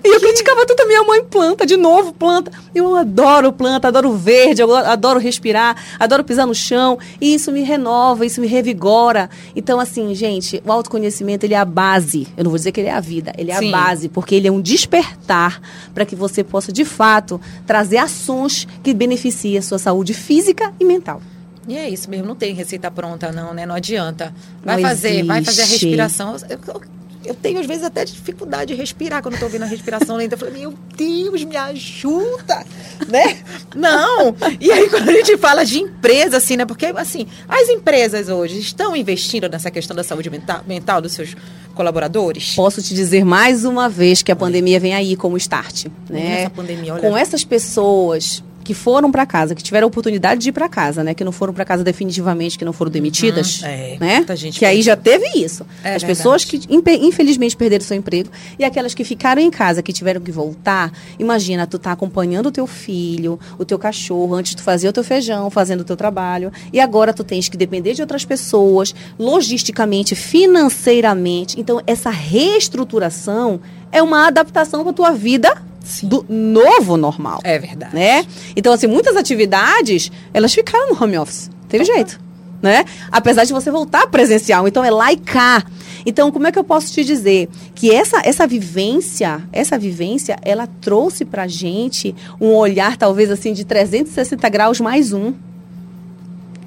E 0.04 0.08
eu 0.14 0.20
criticava 0.20 0.64
tanto 0.66 0.82
a 0.82 0.86
minha 0.86 1.02
mãe 1.04 1.24
planta, 1.24 1.66
de 1.66 1.76
novo 1.76 2.12
planta. 2.12 2.50
Eu 2.74 2.94
adoro 2.96 3.52
planta, 3.52 3.88
adoro 3.88 4.12
verde, 4.16 4.62
eu 4.62 4.74
adoro 4.74 5.18
respirar, 5.18 5.76
adoro 5.98 6.22
pisar 6.24 6.46
no 6.46 6.54
chão. 6.54 6.98
E 7.20 7.34
isso 7.34 7.50
me 7.52 7.62
renova, 7.62 8.24
isso 8.24 8.40
me 8.40 8.46
revigora. 8.46 9.28
Então, 9.56 9.80
assim, 9.80 10.14
gente, 10.14 10.62
o 10.64 10.70
autoconhecimento, 10.72 11.44
ele 11.44 11.54
é 11.54 11.58
a 11.58 11.64
base. 11.64 12.28
Eu 12.36 12.44
não 12.44 12.50
vou 12.50 12.58
dizer 12.58 12.72
que 12.72 12.80
ele 12.80 12.88
é 12.88 12.92
a 12.94 13.00
vida, 13.00 13.32
ele 13.36 13.50
é 13.50 13.56
Sim. 13.58 13.68
a 13.68 13.72
base, 13.76 14.08
porque 14.08 14.34
ele 14.34 14.46
é 14.48 14.52
um 14.52 14.60
despertar 14.60 15.60
para 15.94 16.04
que 16.06 16.14
você 16.16 16.44
possa, 16.44 16.72
de 16.72 16.84
fato, 16.84 17.40
trazer 17.66 17.98
ações 17.98 18.66
que 18.82 18.94
beneficiem 18.94 19.58
a 19.58 19.62
sua 19.62 19.78
saúde 19.78 20.14
física 20.14 20.72
e 20.78 20.84
mental. 20.84 21.20
E 21.66 21.76
é 21.78 21.88
isso 21.88 22.10
mesmo, 22.10 22.26
não 22.26 22.34
tem 22.34 22.54
receita 22.54 22.90
pronta, 22.90 23.30
não, 23.30 23.54
né? 23.54 23.64
Não 23.64 23.74
adianta. 23.76 24.34
Vai 24.64 24.76
Não 24.80 24.88
fazer, 24.88 25.22
vai 25.24 25.44
fazer 25.44 25.60
a 25.62 25.64
existe. 25.64 25.86
respiração. 25.86 26.34
Eu, 26.48 26.58
eu- 26.74 26.80
eu 27.24 27.34
tenho, 27.34 27.60
às 27.60 27.66
vezes, 27.66 27.84
até 27.84 28.04
dificuldade 28.04 28.74
de 28.74 28.80
respirar 28.80 29.22
quando 29.22 29.34
eu 29.34 29.40
tô 29.40 29.46
ouvindo 29.46 29.62
a 29.62 29.66
respiração 29.66 30.16
lenta. 30.16 30.34
Eu 30.34 30.38
falei, 30.38 30.60
meu 30.60 30.74
Deus, 30.96 31.44
me 31.44 31.56
ajuda, 31.56 32.64
né? 33.08 33.38
Não! 33.74 34.34
E 34.60 34.70
aí, 34.70 34.88
quando 34.88 35.08
a 35.08 35.12
gente 35.12 35.36
fala 35.36 35.64
de 35.64 35.80
empresa, 35.80 36.36
assim, 36.36 36.56
né? 36.56 36.64
Porque, 36.64 36.86
assim, 36.86 37.26
as 37.48 37.68
empresas 37.68 38.28
hoje 38.28 38.58
estão 38.58 38.96
investindo 38.96 39.48
nessa 39.48 39.70
questão 39.70 39.96
da 39.96 40.04
saúde 40.04 40.30
mental, 40.30 40.62
mental 40.66 41.00
dos 41.00 41.12
seus 41.12 41.36
colaboradores? 41.74 42.54
Posso 42.54 42.82
te 42.82 42.94
dizer 42.94 43.24
mais 43.24 43.64
uma 43.64 43.88
vez 43.88 44.22
que 44.22 44.30
a 44.30 44.36
pandemia 44.36 44.78
vem 44.78 44.94
aí 44.94 45.16
como 45.16 45.36
start, 45.36 45.86
né? 46.08 46.42
Essa 46.42 46.50
pandemia, 46.50 46.94
olha. 46.94 47.02
Com 47.02 47.16
essas 47.16 47.44
pessoas 47.44 48.42
que 48.64 48.74
foram 48.74 49.10
para 49.10 49.26
casa, 49.26 49.54
que 49.54 49.62
tiveram 49.62 49.86
a 49.86 49.88
oportunidade 49.88 50.40
de 50.40 50.48
ir 50.48 50.52
para 50.52 50.68
casa, 50.68 51.02
né? 51.02 51.14
Que 51.14 51.24
não 51.24 51.32
foram 51.32 51.52
para 51.52 51.64
casa 51.64 51.82
definitivamente, 51.82 52.58
que 52.58 52.64
não 52.64 52.72
foram 52.72 52.90
demitidas, 52.90 53.60
Uhum, 53.62 53.68
é, 53.68 53.96
né? 54.00 54.26
que 54.52 54.64
aí 54.64 54.82
já 54.82 54.96
teve 54.96 55.26
isso. 55.38 55.64
É 55.82 55.94
As 55.94 56.02
verdade. 56.02 56.06
pessoas 56.06 56.44
que 56.44 56.60
infelizmente 56.68 57.56
perderam 57.56 57.84
seu 57.84 57.96
emprego 57.96 58.30
e 58.58 58.64
aquelas 58.64 58.94
que 58.94 59.04
ficaram 59.04 59.40
em 59.42 59.50
casa, 59.50 59.82
que 59.82 59.92
tiveram 59.92 60.20
que 60.20 60.30
voltar. 60.30 60.92
Imagina, 61.18 61.66
tu 61.66 61.78
tá 61.78 61.92
acompanhando 61.92 62.46
o 62.46 62.52
teu 62.52 62.66
filho, 62.66 63.38
o 63.58 63.64
teu 63.64 63.78
cachorro, 63.78 64.34
antes 64.34 64.54
tu 64.54 64.62
fazia 64.62 64.90
o 64.90 64.92
teu 64.92 65.04
feijão, 65.04 65.50
fazendo 65.50 65.80
o 65.80 65.84
teu 65.84 65.96
trabalho, 65.96 66.52
e 66.72 66.80
agora 66.80 67.12
tu 67.12 67.24
tens 67.24 67.48
que 67.48 67.56
depender 67.56 67.94
de 67.94 68.00
outras 68.02 68.24
pessoas, 68.24 68.94
logisticamente, 69.18 70.14
financeiramente. 70.14 71.58
Então, 71.60 71.80
essa 71.86 72.10
reestruturação 72.10 73.60
é 73.90 74.02
uma 74.02 74.26
adaptação 74.26 74.82
para 74.84 74.92
tua 74.92 75.10
vida 75.12 75.52
Sim. 75.84 76.08
do 76.08 76.24
novo 76.28 76.96
normal 76.96 77.40
É 77.44 77.58
verdade. 77.58 77.94
né? 77.94 78.24
Então, 78.56 78.72
assim, 78.72 78.86
muitas 78.86 79.16
atividades, 79.16 80.10
elas 80.32 80.54
ficaram 80.54 80.94
no 80.94 81.02
home 81.02 81.18
office. 81.18 81.50
Teve 81.68 81.84
jeito, 81.84 82.20
né? 82.60 82.84
Apesar 83.10 83.44
de 83.44 83.52
você 83.52 83.70
voltar 83.70 84.06
presencial. 84.08 84.68
Então, 84.68 84.84
é 84.84 84.90
lá 84.90 85.12
e 85.12 85.16
cá. 85.16 85.64
Então, 86.04 86.30
como 86.32 86.46
é 86.46 86.52
que 86.52 86.58
eu 86.58 86.64
posso 86.64 86.92
te 86.92 87.04
dizer? 87.04 87.48
Que 87.74 87.90
essa, 87.92 88.20
essa 88.24 88.46
vivência, 88.46 89.42
essa 89.52 89.78
vivência, 89.78 90.36
ela 90.42 90.66
trouxe 90.66 91.24
pra 91.24 91.46
gente 91.46 92.14
um 92.40 92.48
olhar, 92.54 92.96
talvez, 92.96 93.30
assim, 93.30 93.52
de 93.52 93.64
360 93.64 94.48
graus 94.48 94.80
mais 94.80 95.12
um. 95.12 95.32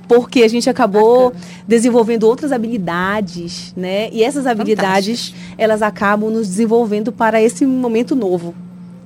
Porque 0.07 0.43
a 0.43 0.47
gente 0.47 0.69
acabou 0.69 1.33
desenvolvendo 1.67 2.25
outras 2.25 2.51
habilidades, 2.51 3.73
né? 3.75 4.09
E 4.11 4.23
essas 4.23 4.45
habilidades, 4.45 5.33
elas 5.57 5.81
acabam 5.81 6.29
nos 6.29 6.47
desenvolvendo 6.47 7.11
para 7.11 7.41
esse 7.41 7.65
momento 7.65 8.15
novo. 8.15 8.53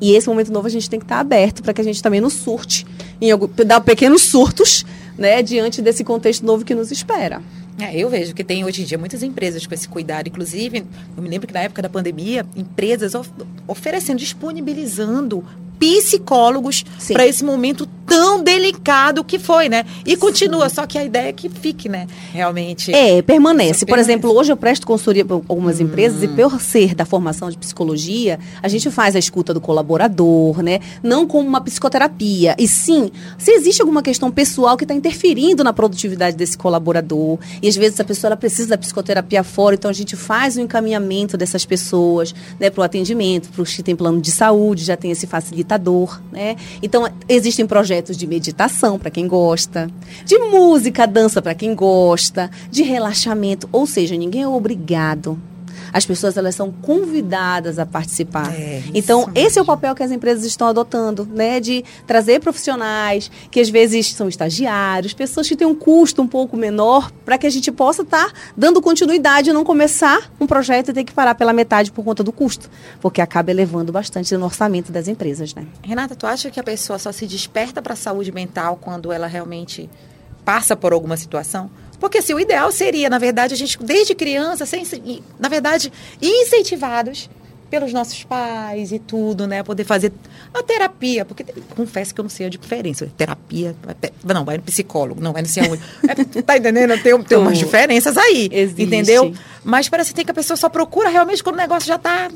E 0.02 0.14
esse 0.16 0.28
momento 0.28 0.52
novo 0.52 0.68
a 0.68 0.70
gente 0.70 0.90
tem 0.90 1.00
que 1.00 1.06
estar 1.06 1.20
aberto 1.20 1.62
para 1.62 1.74
que 1.74 1.82
a 1.82 1.84
gente 1.84 2.02
também 2.02 2.22
não 2.22 2.30
surte, 2.30 2.86
em 3.20 3.32
algum, 3.32 3.48
dar 3.66 3.82
pequenos 3.82 4.22
surtos, 4.22 4.86
né, 5.18 5.42
diante 5.44 5.82
desse 5.82 6.04
contexto 6.04 6.46
novo 6.46 6.64
que 6.64 6.74
nos 6.74 6.92
espera. 6.92 7.42
É, 7.78 7.96
eu 7.98 8.10
vejo 8.10 8.34
que 8.34 8.44
tem 8.44 8.66
hoje 8.66 8.82
em 8.82 8.86
dia 8.86 8.98
muitas 8.98 9.24
empresas 9.24 9.66
com 9.66 9.74
esse 9.74 9.88
cuidado. 9.88 10.28
Inclusive, 10.28 10.84
eu 11.16 11.24
me 11.24 11.30
lembro 11.30 11.48
que 11.48 11.54
na 11.54 11.62
época 11.62 11.82
da 11.82 11.90
pandemia, 11.90 12.46
empresas 12.56 13.16
of- 13.16 13.30
oferecendo, 13.68 14.20
disponibilizando 14.20 15.44
psicólogos 15.80 16.84
para 17.12 17.26
esse 17.26 17.44
momento 17.44 17.88
tão 18.10 18.44
delicado 18.44 19.24
que 19.24 19.38
foi, 19.38 19.70
né? 19.70 19.86
E 20.04 20.18
continua, 20.18 20.68
só 20.68 20.88
que 20.88 20.98
a 20.98 21.04
ideia 21.04 21.30
é 21.30 21.34
que 21.34 21.48
fique, 21.48 21.88
né? 21.88 22.08
Realmente. 22.34 22.92
É, 22.92 23.22
permanece. 23.22 23.82
Só 23.82 23.86
Por 23.86 23.94
permanece. 23.94 24.12
exemplo, 24.12 24.36
hoje 24.36 24.52
eu 24.52 24.58
presto 24.58 24.88
consultoria 24.88 25.24
para 25.24 25.36
algumas 25.36 25.80
empresas 25.80 26.24
e 26.24 26.28
por 26.28 26.60
ser 26.60 26.96
da 26.96 27.06
formação 27.06 27.52
de 27.52 27.58
psicologia, 27.58 28.40
a 28.64 28.68
gente 28.68 28.90
faz 28.90 29.16
a 29.16 29.20
escuta 29.20 29.54
do 29.54 29.62
colaborador, 29.62 30.64
né? 30.64 30.80
Não 31.04 31.28
como 31.28 31.48
uma 31.48 31.62
psicoterapia. 31.62 32.56
E 32.58 32.68
sim, 32.68 33.12
se 33.38 33.52
existe 33.52 33.82
alguma 33.82 34.02
questão 34.02 34.32
pessoal 34.32 34.76
que 34.76 34.84
está 34.84 34.96
interferindo 34.96 35.64
na 35.64 35.72
produtividade 35.72 36.36
desse 36.36 36.58
colaborador, 36.58 37.38
e 37.62 37.68
às 37.68 37.76
vezes 37.76 38.00
a 38.00 38.04
pessoa 38.04 38.36
precisa 38.36 38.70
da 38.70 38.78
psicoterapia 38.78 39.44
fora, 39.44 39.76
então 39.76 39.90
a 39.90 39.94
gente 39.94 40.16
faz 40.16 40.58
o 40.58 40.62
encaminhamento 40.62 41.38
dessas 41.38 41.64
pessoas, 41.64 42.34
né, 42.60 42.72
para 42.72 42.82
o 42.82 42.84
atendimento, 42.84 43.50
para 43.50 43.62
os 43.62 43.76
que 43.76 43.84
têm 43.84 43.96
plano 43.96 44.20
de 44.20 44.32
saúde, 44.32 44.84
já 44.84 44.98
tem 44.98 45.12
esse 45.12 45.28
facilitador, 45.28 45.69
né? 46.32 46.56
Então, 46.82 47.08
existem 47.28 47.66
projetos 47.66 48.18
de 48.18 48.26
meditação 48.26 48.98
para 48.98 49.12
quem 49.12 49.28
gosta, 49.28 49.90
de 50.26 50.38
música, 50.38 51.06
dança 51.06 51.42
para 51.42 51.54
quem 51.56 51.76
gosta, 51.76 52.50
de 52.72 52.84
relaxamento, 52.84 53.68
ou 53.72 53.86
seja, 53.86 54.16
ninguém 54.16 54.44
é 54.44 54.48
obrigado. 54.48 55.40
As 55.92 56.06
pessoas 56.06 56.38
elas 56.38 56.56
são 56.56 56.72
convidadas 56.72 57.80
a 57.80 57.86
participar. 57.86 58.54
É, 58.54 58.84
então, 58.94 59.30
esse 59.36 59.60
é 59.60 59.62
o 59.62 59.66
papel 59.66 59.96
que 59.96 60.04
as 60.04 60.12
empresas 60.12 60.46
estão 60.46 60.68
adotando, 60.68 61.26
né, 61.26 61.60
de 61.60 61.84
trazer 62.06 62.40
profissionais 62.40 63.32
que 63.52 63.60
às 63.60 63.70
vezes 63.70 64.14
são 64.14 64.28
estagiários, 64.28 65.14
pessoas 65.14 65.48
que 65.48 65.56
têm 65.56 65.68
um 65.68 65.76
custo 65.76 66.22
um 66.22 66.28
pouco 66.28 66.56
menor, 66.58 67.12
para 67.26 67.38
que 67.38 67.48
a 67.48 67.50
gente 67.50 67.72
possa 67.72 68.02
estar 68.02 68.32
dando 68.56 68.82
continuidade 68.82 69.50
e 69.50 69.54
não 69.54 69.64
começar 69.64 70.32
um 70.40 70.48
projeto 70.48 70.90
e 70.90 70.94
ter 70.94 71.04
que 71.04 71.14
parar 71.14 71.36
pela 71.36 71.54
metade 71.54 71.92
por 71.92 72.04
conta 72.04 72.24
do 72.24 72.32
custo, 72.32 72.70
porque 73.02 73.22
acaba 73.22 73.52
elevando 73.52 73.92
bastante 73.92 74.36
no 74.36 74.46
orçamento 74.46 74.92
das 74.92 75.08
empresas, 75.08 75.54
né? 75.54 75.66
Renata, 75.84 76.16
tu 76.16 76.26
acha 76.26 76.50
que 76.50 76.60
a 76.60 76.64
pessoa 76.64 77.00
só 77.00 77.12
se 77.12 77.26
desperta 77.26 77.82
para 77.82 77.94
a 77.94 77.98
saúde 77.98 78.32
mental 78.32 78.78
quando 78.82 79.12
ela 79.12 79.28
realmente 79.28 79.90
passa 80.44 80.76
por 80.76 80.94
alguma 80.94 81.18
situação? 81.18 81.70
Porque 82.00 82.20
assim, 82.20 82.34
o 82.34 82.40
ideal 82.40 82.72
seria, 82.72 83.10
na 83.10 83.18
verdade, 83.18 83.54
a 83.54 83.58
gente, 83.58 83.78
desde 83.82 84.16
criança, 84.16 84.66
ser, 84.66 84.82
na 85.40 85.50
verdade, 85.50 85.92
incentivados 86.22 87.30
pelos 87.70 87.94
nossos 87.94 88.24
pais 88.24 88.92
e 88.92 89.00
tudo, 89.00 89.46
né? 89.46 89.62
Poder 89.62 89.84
fazer 89.84 90.12
a 90.54 90.64
terapia. 90.64 91.24
Porque 91.24 91.46
confesso 91.76 92.14
que 92.14 92.20
eu 92.20 92.24
não 92.24 92.30
sei 92.30 92.48
a 92.48 92.50
diferença. 92.50 93.10
Terapia, 93.16 93.76
não, 94.24 94.44
vai 94.44 94.58
no 94.58 94.64
psicólogo, 94.64 95.22
não 95.22 95.32
vai 95.32 95.44
no 95.44 95.48
aonde. 95.68 95.84
É, 96.08 96.42
tá 96.42 96.58
entendendo? 96.58 97.02
Tem, 97.02 97.22
tem 97.24 97.38
umas 97.38 97.58
diferenças 97.58 98.18
aí. 98.18 98.50
Existe. 98.52 98.84
Entendeu? 98.84 99.34
Mas 99.64 99.88
parece 99.88 100.10
que 100.10 100.16
tem 100.16 100.26
que 100.26 100.32
a 100.32 100.34
pessoa 100.34 100.58
só 100.58 100.70
procura 100.70 101.10
realmente 101.10 101.44
quando 101.44 101.56
o 101.56 101.60
negócio 101.60 101.88
já 101.88 101.96
está 101.96 102.30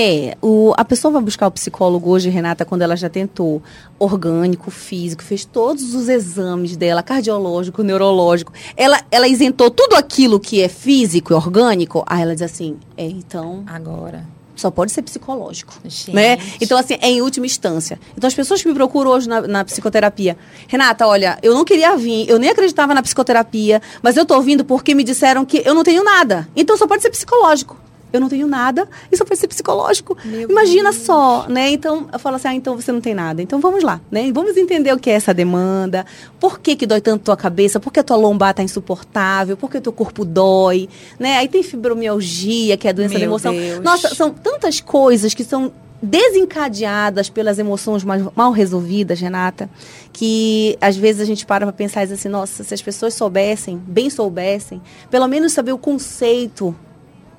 é, 0.00 0.36
o, 0.40 0.72
a 0.76 0.84
pessoa 0.84 1.10
vai 1.10 1.20
buscar 1.20 1.48
o 1.48 1.50
psicólogo 1.50 2.08
hoje, 2.08 2.30
Renata, 2.30 2.64
quando 2.64 2.82
ela 2.82 2.94
já 2.94 3.08
tentou 3.08 3.60
orgânico, 3.98 4.70
físico, 4.70 5.24
fez 5.24 5.44
todos 5.44 5.92
os 5.92 6.08
exames 6.08 6.76
dela, 6.76 7.02
cardiológico, 7.02 7.82
neurológico. 7.82 8.52
Ela, 8.76 9.00
ela 9.10 9.26
isentou 9.26 9.72
tudo 9.72 9.96
aquilo 9.96 10.38
que 10.38 10.62
é 10.62 10.68
físico 10.68 11.32
e 11.32 11.34
orgânico. 11.34 12.04
Aí 12.06 12.22
ela 12.22 12.32
diz 12.32 12.42
assim: 12.42 12.76
é, 12.96 13.06
então. 13.06 13.64
Agora 13.66 14.24
só 14.54 14.72
pode 14.72 14.90
ser 14.90 15.02
psicológico, 15.02 15.72
Gente. 15.84 16.12
né? 16.12 16.36
Então, 16.60 16.76
assim, 16.76 16.94
é 17.00 17.08
em 17.08 17.22
última 17.22 17.46
instância. 17.46 17.98
Então, 18.16 18.26
as 18.26 18.34
pessoas 18.34 18.60
que 18.60 18.68
me 18.68 18.74
procuram 18.74 19.12
hoje 19.12 19.28
na, 19.28 19.40
na, 19.42 19.64
psicoterapia, 19.64 20.36
Renata, 20.66 21.06
olha, 21.06 21.38
eu 21.44 21.54
não 21.54 21.64
queria 21.64 21.96
vir, 21.96 22.28
eu 22.28 22.40
nem 22.40 22.50
acreditava 22.50 22.92
na 22.92 23.00
psicoterapia, 23.00 23.80
mas 24.02 24.16
eu 24.16 24.26
tô 24.26 24.40
vindo 24.40 24.64
porque 24.64 24.96
me 24.96 25.04
disseram 25.04 25.44
que 25.44 25.62
eu 25.64 25.76
não 25.76 25.84
tenho 25.84 26.02
nada. 26.02 26.48
Então, 26.56 26.76
só 26.76 26.88
pode 26.88 27.02
ser 27.02 27.10
psicológico 27.10 27.87
eu 28.12 28.20
não 28.20 28.28
tenho 28.28 28.46
nada, 28.46 28.88
isso 29.10 29.24
vai 29.24 29.36
ser 29.36 29.48
psicológico. 29.48 30.16
Meu 30.24 30.48
Imagina 30.48 30.90
Deus. 30.90 31.04
só, 31.04 31.46
né? 31.48 31.70
Então, 31.70 32.08
eu 32.12 32.18
falo 32.18 32.36
assim, 32.36 32.48
ah, 32.48 32.54
então 32.54 32.76
você 32.76 32.90
não 32.92 33.00
tem 33.00 33.14
nada. 33.14 33.42
Então 33.42 33.60
vamos 33.60 33.82
lá, 33.82 34.00
né? 34.10 34.30
Vamos 34.32 34.56
entender 34.56 34.92
o 34.92 34.98
que 34.98 35.10
é 35.10 35.14
essa 35.14 35.34
demanda, 35.34 36.06
por 36.40 36.58
que 36.58 36.76
que 36.76 36.86
dói 36.86 37.00
tanto 37.00 37.24
tua 37.24 37.36
cabeça, 37.36 37.78
por 37.80 37.92
que 37.92 38.00
a 38.00 38.04
tua 38.04 38.16
lombar 38.16 38.54
tá 38.54 38.62
insuportável, 38.62 39.56
por 39.56 39.70
que 39.70 39.78
o 39.78 39.80
teu 39.80 39.92
corpo 39.92 40.24
dói, 40.24 40.88
né? 41.18 41.38
Aí 41.38 41.48
tem 41.48 41.62
fibromialgia, 41.62 42.76
que 42.76 42.86
é 42.86 42.90
a 42.90 42.94
doença 42.94 43.14
Meu 43.14 43.20
da 43.20 43.26
emoção. 43.26 43.52
Deus. 43.52 43.80
Nossa, 43.80 44.14
são 44.14 44.30
tantas 44.30 44.80
coisas 44.80 45.34
que 45.34 45.44
são 45.44 45.72
desencadeadas 46.00 47.28
pelas 47.28 47.58
emoções 47.58 48.04
mal, 48.04 48.32
mal 48.34 48.52
resolvidas, 48.52 49.20
Renata, 49.20 49.68
que 50.12 50.76
às 50.80 50.96
vezes 50.96 51.20
a 51.20 51.24
gente 51.24 51.44
para 51.44 51.66
para 51.66 51.72
pensar 51.72 52.04
e 52.04 52.06
diz 52.06 52.18
assim, 52.18 52.28
nossa, 52.28 52.62
se 52.62 52.72
as 52.72 52.80
pessoas 52.80 53.14
soubessem, 53.14 53.82
bem 53.86 54.08
soubessem, 54.08 54.80
pelo 55.10 55.26
menos 55.26 55.52
saber 55.52 55.72
o 55.72 55.78
conceito 55.78 56.74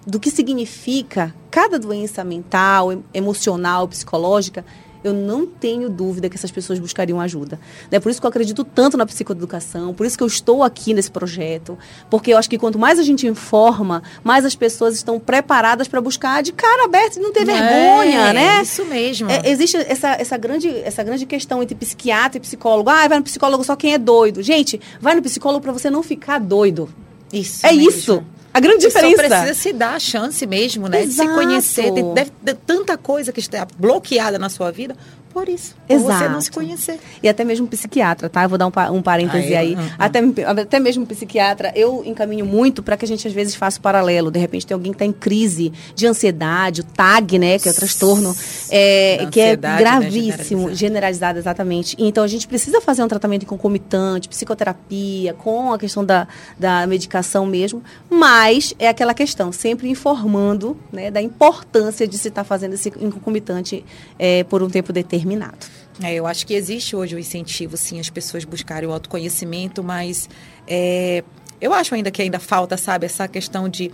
do 0.10 0.19
que 0.19 0.32
significa 0.32 1.34
cada 1.52 1.78
doença 1.78 2.24
mental, 2.24 3.04
emocional, 3.13 3.88
psicológica, 3.88 4.65
eu 5.04 5.13
não 5.13 5.45
tenho 5.45 5.89
dúvida 5.89 6.30
que 6.30 6.36
essas 6.36 6.52
pessoas 6.52 6.78
buscariam 6.78 7.22
ajuda. 7.22 7.60
É 7.89 8.00
por 8.00 8.10
isso 8.10 8.19
que 8.19 8.26
eu 8.26 8.30
acredito 8.30 8.63
tanto 8.63 8.98
na 8.98 9.06
psicoeducação, 9.06 9.93
por 9.93 10.06
isso 10.06 10.17
que 10.17 10.24
eu 10.24 10.28
estou 10.28 10.62
aqui 10.62 10.93
nesse 10.93 11.10
projeto, 11.10 11.78
porque 12.10 12.34
eu 12.34 12.38
acho 12.38 12.50
que 12.50 12.58
quanto 12.58 12.78
mais 12.78 13.00
a 13.00 13.04
gente 13.04 13.26
informa, 13.26 14.04
mais 14.24 14.43
as 14.43 14.56
pessoas 14.56 14.95
estão 14.95 15.19
preparadas 15.19 15.88
para 15.88 16.02
buscar 16.02 16.43
de 16.43 16.52
cara 16.52 16.86
aberta 16.86 17.17
e 17.17 17.22
não 17.22 17.32
ter 17.32 17.43
é, 17.43 17.45
vergonha, 17.45 18.34
né? 18.34 18.62
Isso 18.62 18.84
mesmo. 18.86 19.30
É, 19.30 19.50
existe 19.50 19.78
essa, 19.78 20.10
essa, 20.10 20.38
grande, 20.38 20.69
essa 20.80 21.02
grande 21.04 21.26
questão 21.26 21.63
entre 21.63 21.76
psiquiatra 21.76 22.38
e 22.38 22.41
psicólogo. 22.41 22.89
Ah, 22.89 23.08
vai 23.08 23.17
no 23.17 23.24
psicólogo 23.24 23.63
só 23.63 23.76
quem 23.76 23.93
é 23.93 23.98
doido. 23.98 24.43
Gente, 24.43 24.82
vai 25.00 25.15
no 25.15 25.22
psicólogo 25.22 25.62
para 25.62 25.72
você 25.72 25.89
não 25.89 26.04
ficar 26.04 26.39
doido. 26.39 26.89
Isso. 27.32 27.65
É 27.65 27.72
mesmo. 27.72 27.89
isso. 27.89 28.24
A 28.53 28.59
grande 28.59 28.85
diferença. 28.85 29.21
Você 29.21 29.27
precisa 29.27 29.53
se 29.53 29.73
dar 29.73 29.95
a 29.95 29.99
chance 29.99 30.45
mesmo, 30.45 30.88
né? 30.88 31.03
Exato. 31.03 31.29
De 31.29 31.35
se 31.35 31.41
conhecer. 31.41 31.91
Deve 31.91 32.31
ter 32.43 32.55
tanta 32.65 32.97
coisa 32.97 33.31
que 33.31 33.39
está 33.39 33.67
bloqueada 33.77 34.39
na 34.39 34.49
sua 34.49 34.71
vida 34.71 34.95
por 35.34 35.48
isso. 35.48 35.76
Exato. 35.88 36.20
você 36.20 36.30
não 36.30 36.42
se 36.42 36.52
conhecer. 36.52 37.00
E 37.22 37.30
até 37.30 37.44
mesmo 37.44 37.68
psiquiatra, 37.68 38.28
tá? 38.30 38.44
Eu 38.44 38.50
vou 38.50 38.58
dar 38.58 38.68
um, 38.68 38.96
um 38.96 39.02
parêntese 39.02 39.56
aí. 39.56 39.56
aí. 39.56 39.76
Uhum. 39.76 39.89
Até, 39.98 40.20
até 40.46 40.80
mesmo 40.80 41.06
psiquiatra, 41.06 41.72
eu 41.76 42.04
encaminho 42.06 42.46
muito 42.46 42.82
para 42.82 42.98
que 42.98 43.06
a 43.06 43.08
gente 43.08 43.28
às 43.28 43.34
vezes 43.34 43.56
faça 43.56 43.78
o 43.78 43.82
paralelo. 43.82 44.32
De 44.32 44.39
repente 44.39 44.65
tem 44.65 44.74
alguém 44.74 44.92
que 44.92 44.96
está 44.96 45.06
em 45.06 45.12
crise 45.12 45.72
de 45.94 46.08
ansiedade, 46.08 46.82
o 46.82 46.84
TAG, 46.84 47.38
né? 47.38 47.60
Que 47.60 47.70
é 47.70 47.72
o 47.72 47.76
transtorno, 47.76 48.36
é, 48.72 49.28
que 49.32 49.39
é 49.39 49.56
né, 49.56 49.78
gravíssimo, 49.78 50.70
né? 50.70 50.76
generalizado, 50.76 51.38
exatamente. 51.38 51.96
Então 52.00 52.24
a 52.24 52.28
gente 52.28 52.48
precisa 52.48 52.82
fazer 52.82 53.04
um 53.04 53.08
tratamento 53.08 53.46
concomitante, 53.46 54.28
psicoterapia, 54.28 55.34
com 55.36 55.72
a 55.72 55.78
questão 55.78 56.04
da, 56.04 56.28
da 56.58 56.88
medicação 56.88 57.46
mesmo. 57.46 57.84
Mas 58.10 58.74
é 58.80 58.88
aquela 58.88 59.13
questão, 59.13 59.52
sempre 59.52 59.89
informando 59.89 60.76
né, 60.92 61.12
da 61.12 61.22
importância 61.22 62.08
de 62.08 62.18
se 62.18 62.30
estar 62.30 62.42
tá 62.42 62.46
fazendo 62.46 62.74
esse 62.74 62.89
concomitante 62.89 63.86
é, 64.18 64.44
por 64.44 64.63
um 64.63 64.70
tempo 64.70 64.92
determinado 64.92 65.18
determinado. 65.19 65.67
É, 66.01 66.13
eu 66.13 66.25
acho 66.25 66.47
que 66.47 66.53
existe 66.53 66.95
hoje 66.95 67.15
o 67.15 67.19
incentivo, 67.19 67.75
sim, 67.75 67.99
as 67.99 68.10
pessoas 68.10 68.45
buscarem 68.45 68.88
o 68.88 68.93
autoconhecimento, 68.93 69.84
mas 69.84 70.29
é, 70.65 71.23
eu 71.60 71.73
acho 71.73 71.93
ainda 71.93 72.10
que 72.10 72.21
ainda 72.21 72.39
falta, 72.39 72.77
sabe, 72.77 73.05
essa 73.05 73.27
questão 73.27 73.67
de 73.67 73.91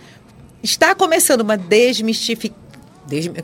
está 0.62 0.94
começando 0.94 1.40
uma 1.40 1.56
desmistificação 1.56 2.66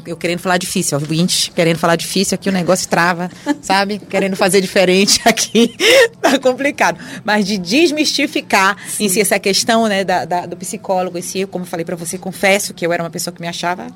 eu 0.06 0.16
querendo 0.16 0.40
falar 0.40 0.56
difícil, 0.56 0.98
ouvintes, 0.98 1.48
querendo 1.54 1.78
falar 1.78 1.94
difícil, 1.94 2.34
aqui 2.34 2.48
o 2.48 2.52
negócio 2.52 2.88
trava, 2.88 3.30
sabe? 3.62 4.00
querendo 4.10 4.34
fazer 4.34 4.60
diferente 4.60 5.22
aqui, 5.24 5.76
tá 6.20 6.36
complicado. 6.36 6.98
Mas 7.22 7.46
de 7.46 7.58
desmistificar 7.58 8.76
Sim. 8.88 9.04
em 9.04 9.08
si 9.08 9.20
essa 9.20 9.38
questão, 9.38 9.86
né, 9.86 10.02
da, 10.02 10.24
da, 10.24 10.46
do 10.46 10.56
psicólogo 10.56 11.16
em 11.16 11.22
si, 11.22 11.46
como 11.46 11.64
eu 11.64 11.68
falei 11.68 11.86
para 11.86 11.94
você, 11.94 12.18
confesso 12.18 12.74
que 12.74 12.84
eu 12.84 12.92
era 12.92 13.04
uma 13.04 13.10
pessoa 13.10 13.32
que 13.32 13.40
me 13.40 13.46
achava 13.46 13.86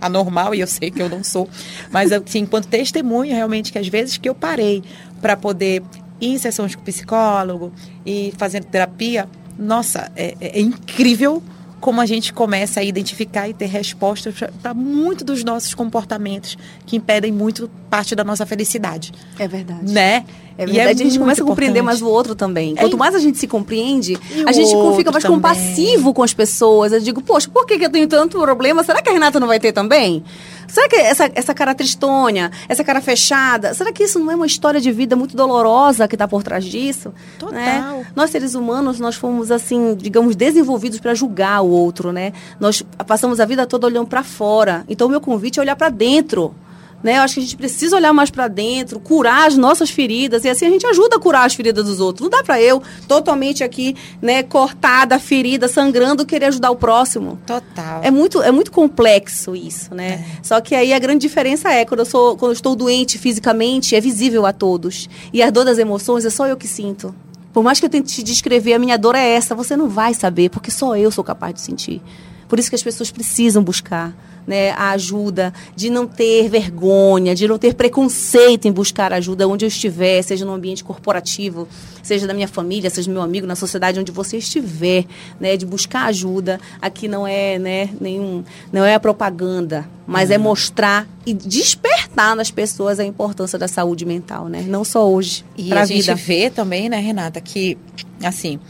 anormal 0.00 0.54
e 0.54 0.60
eu 0.60 0.66
sei 0.66 0.90
que 0.90 1.00
eu 1.00 1.08
não 1.08 1.22
sou, 1.24 1.48
mas 1.90 2.12
assim, 2.12 2.40
enquanto 2.40 2.66
testemunho 2.66 3.34
realmente 3.34 3.72
que 3.72 3.78
às 3.78 3.88
vezes 3.88 4.16
que 4.16 4.28
eu 4.28 4.34
parei 4.34 4.82
para 5.20 5.36
poder 5.36 5.82
ir 6.20 6.34
em 6.34 6.38
sessões 6.38 6.74
com 6.74 6.82
psicólogo 6.82 7.72
e 8.04 8.32
fazendo 8.36 8.64
terapia, 8.64 9.28
nossa, 9.58 10.10
é, 10.14 10.34
é, 10.40 10.58
é 10.58 10.60
incrível 10.60 11.42
como 11.80 12.00
a 12.00 12.06
gente 12.06 12.32
começa 12.32 12.80
a 12.80 12.82
identificar 12.82 13.48
e 13.48 13.54
ter 13.54 13.66
respostas 13.66 14.34
para 14.62 14.74
muito 14.74 15.24
dos 15.24 15.44
nossos 15.44 15.74
comportamentos 15.74 16.56
que 16.84 16.96
impedem 16.96 17.30
muito 17.30 17.70
parte 17.90 18.14
da 18.14 18.24
nossa 18.24 18.46
felicidade. 18.46 19.12
É 19.38 19.46
verdade. 19.46 19.92
Né? 19.92 20.24
É 20.58 20.66
verdade. 20.66 20.88
É 20.88 20.90
a 20.90 20.94
gente 20.94 21.18
começa 21.18 21.42
a 21.42 21.46
compreender 21.46 21.82
mais 21.82 22.00
o 22.00 22.08
outro 22.08 22.34
também. 22.34 22.74
É 22.76 22.80
Quanto 22.80 22.96
mais 22.96 23.14
a 23.14 23.18
gente 23.18 23.38
se 23.38 23.46
compreende, 23.46 24.18
a 24.46 24.52
gente 24.52 24.70
fica 24.96 25.10
mais 25.10 25.22
também. 25.22 25.38
compassivo 25.38 26.14
com 26.14 26.22
as 26.22 26.32
pessoas. 26.32 26.92
Eu 26.92 27.00
digo, 27.00 27.20
poxa, 27.22 27.48
por 27.52 27.66
que 27.66 27.74
eu 27.74 27.90
tenho 27.90 28.06
tanto 28.06 28.38
problema? 28.38 28.82
Será 28.82 29.02
que 29.02 29.08
a 29.08 29.12
Renata 29.12 29.38
não 29.38 29.46
vai 29.46 29.60
ter 29.60 29.72
também? 29.72 30.24
Será 30.68 30.88
que 30.88 30.96
essa, 30.96 31.30
essa 31.34 31.54
cara 31.54 31.74
tristônia, 31.74 32.50
essa 32.68 32.82
cara 32.82 33.00
fechada, 33.00 33.72
será 33.72 33.92
que 33.92 34.02
isso 34.02 34.18
não 34.18 34.32
é 34.32 34.34
uma 34.34 34.46
história 34.46 34.80
de 34.80 34.90
vida 34.90 35.14
muito 35.14 35.36
dolorosa 35.36 36.08
que 36.08 36.14
está 36.14 36.26
por 36.26 36.42
trás 36.42 36.64
disso? 36.64 37.12
Total. 37.38 37.54
Né? 37.54 38.06
Nós, 38.16 38.30
seres 38.30 38.54
humanos, 38.54 38.98
nós 38.98 39.14
fomos, 39.14 39.50
assim, 39.50 39.94
digamos, 39.94 40.34
desenvolvidos 40.34 40.98
para 40.98 41.14
julgar 41.14 41.62
o 41.62 41.68
outro, 41.68 42.12
né? 42.12 42.32
Nós 42.58 42.82
passamos 43.06 43.38
a 43.38 43.44
vida 43.44 43.66
toda 43.66 43.86
olhando 43.86 44.08
para 44.08 44.22
fora. 44.22 44.84
Então, 44.88 45.06
o 45.06 45.10
meu 45.10 45.20
convite 45.20 45.58
é 45.58 45.62
olhar 45.62 45.76
para 45.76 45.88
dentro. 45.88 46.54
Né? 47.02 47.18
Eu 47.18 47.22
acho 47.22 47.34
que 47.34 47.40
a 47.40 47.42
gente 47.42 47.56
precisa 47.56 47.96
olhar 47.96 48.12
mais 48.12 48.30
para 48.30 48.48
dentro, 48.48 48.98
curar 48.98 49.46
as 49.46 49.56
nossas 49.56 49.90
feridas 49.90 50.44
e 50.44 50.48
assim 50.48 50.66
a 50.66 50.70
gente 50.70 50.86
ajuda 50.86 51.16
a 51.16 51.20
curar 51.20 51.46
as 51.46 51.54
feridas 51.54 51.84
dos 51.84 52.00
outros. 52.00 52.22
Não 52.22 52.30
dá 52.30 52.42
para 52.42 52.60
eu 52.60 52.82
totalmente 53.06 53.62
aqui, 53.62 53.94
né, 54.20 54.42
cortada, 54.42 55.18
ferida, 55.18 55.68
sangrando, 55.68 56.26
querer 56.26 56.46
ajudar 56.46 56.70
o 56.70 56.76
próximo. 56.76 57.38
Total. 57.46 58.00
É 58.02 58.10
muito 58.10 58.42
é 58.42 58.50
muito 58.50 58.72
complexo 58.72 59.54
isso, 59.54 59.94
né? 59.94 60.24
É. 60.24 60.24
Só 60.42 60.60
que 60.60 60.74
aí 60.74 60.92
a 60.92 60.98
grande 60.98 61.20
diferença 61.20 61.70
é 61.70 61.84
quando 61.84 62.00
eu 62.00 62.06
sou 62.06 62.36
quando 62.36 62.50
eu 62.50 62.54
estou 62.54 62.74
doente 62.74 63.18
fisicamente, 63.18 63.94
é 63.94 64.00
visível 64.00 64.46
a 64.46 64.52
todos. 64.52 65.08
E 65.32 65.42
a 65.42 65.50
dor 65.50 65.64
das 65.64 65.78
emoções 65.78 66.24
é 66.24 66.30
só 66.30 66.46
eu 66.46 66.56
que 66.56 66.66
sinto. 66.66 67.14
Por 67.52 67.62
mais 67.62 67.80
que 67.80 67.86
eu 67.86 67.90
tente 67.90 68.14
te 68.14 68.22
descrever, 68.22 68.74
a 68.74 68.78
minha 68.78 68.98
dor 68.98 69.14
é 69.14 69.30
essa, 69.30 69.54
você 69.54 69.76
não 69.76 69.88
vai 69.88 70.12
saber, 70.12 70.50
porque 70.50 70.70
só 70.70 70.94
eu 70.94 71.10
sou 71.10 71.24
capaz 71.24 71.54
de 71.54 71.62
sentir. 71.62 72.02
Por 72.48 72.58
isso 72.58 72.68
que 72.68 72.76
as 72.76 72.82
pessoas 72.82 73.10
precisam 73.10 73.62
buscar 73.62 74.14
né, 74.46 74.70
a 74.72 74.90
ajuda, 74.90 75.52
de 75.74 75.90
não 75.90 76.06
ter 76.06 76.48
vergonha, 76.48 77.34
de 77.34 77.48
não 77.48 77.58
ter 77.58 77.74
preconceito 77.74 78.66
em 78.66 78.72
buscar 78.72 79.12
ajuda 79.12 79.48
onde 79.48 79.64
eu 79.64 79.68
estiver, 79.68 80.22
seja 80.22 80.44
no 80.44 80.52
ambiente 80.52 80.84
corporativo, 80.84 81.66
seja 82.02 82.26
da 82.26 82.34
minha 82.34 82.48
família, 82.48 82.88
seja 82.88 83.08
do 83.08 83.14
meu 83.14 83.22
amigo, 83.22 83.46
na 83.46 83.56
sociedade 83.56 83.98
onde 83.98 84.12
você 84.12 84.38
estiver, 84.38 85.04
né, 85.40 85.56
de 85.56 85.66
buscar 85.66 86.06
ajuda. 86.06 86.60
Aqui 86.80 87.08
não 87.08 87.26
é, 87.26 87.58
né, 87.58 87.90
nenhum, 88.00 88.44
não 88.72 88.84
é 88.84 88.94
a 88.94 89.00
propaganda, 89.00 89.88
mas 90.06 90.30
é 90.30 90.34
uhum. 90.34 90.42
é 90.42 90.44
mostrar 90.44 91.08
e 91.24 91.34
despertar 91.34 92.36
nas 92.36 92.50
pessoas 92.50 93.00
a 93.00 93.04
importância 93.04 93.58
da 93.58 93.66
saúde 93.66 94.06
mental, 94.06 94.48
né? 94.48 94.64
Não 94.66 94.84
só 94.84 95.10
hoje, 95.10 95.44
e 95.56 95.72
a, 95.72 95.82
a 95.82 95.84
gente 95.84 96.14
vê 96.14 96.48
também, 96.48 96.88
né, 96.88 96.98
Renata, 97.00 97.40
que 97.40 97.76
assim, 98.22 98.60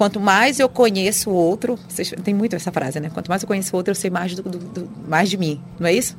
quanto 0.00 0.18
mais 0.18 0.58
eu 0.58 0.66
conheço 0.66 1.28
o 1.28 1.34
outro, 1.34 1.78
tem 2.24 2.32
muito 2.32 2.56
essa 2.56 2.72
frase, 2.72 2.98
né? 2.98 3.10
Quanto 3.12 3.28
mais 3.28 3.42
eu 3.42 3.46
conheço 3.46 3.74
o 3.74 3.76
outro, 3.76 3.90
eu 3.90 3.94
sei 3.94 4.08
mais, 4.08 4.34
do, 4.34 4.42
do, 4.42 4.58
do 4.58 4.90
mais 5.06 5.28
de 5.28 5.36
mim, 5.36 5.60
não 5.78 5.86
é 5.86 5.92
isso? 5.92 6.16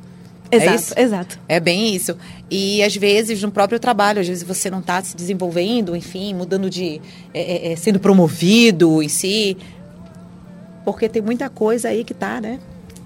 Exato, 0.52 0.70
é 0.70 0.74
isso? 0.76 0.94
exato. 0.96 1.40
É 1.48 1.58
bem 1.58 1.92
isso. 1.92 2.16
E 2.48 2.80
às 2.80 2.94
vezes 2.94 3.42
no 3.42 3.50
próprio 3.50 3.80
trabalho, 3.80 4.20
às 4.20 4.28
vezes 4.28 4.44
você 4.44 4.70
não 4.70 4.78
está 4.78 5.02
se 5.02 5.16
desenvolvendo, 5.16 5.96
enfim, 5.96 6.32
mudando 6.32 6.70
de. 6.70 7.00
É, 7.34 7.70
é, 7.70 7.72
é, 7.72 7.76
sendo 7.76 7.98
promovido 7.98 9.02
em 9.02 9.08
si. 9.08 9.56
Porque 10.84 11.08
tem 11.08 11.20
muita 11.20 11.50
coisa 11.50 11.88
aí 11.88 12.04
que 12.04 12.12
está, 12.12 12.40
né? 12.40 12.60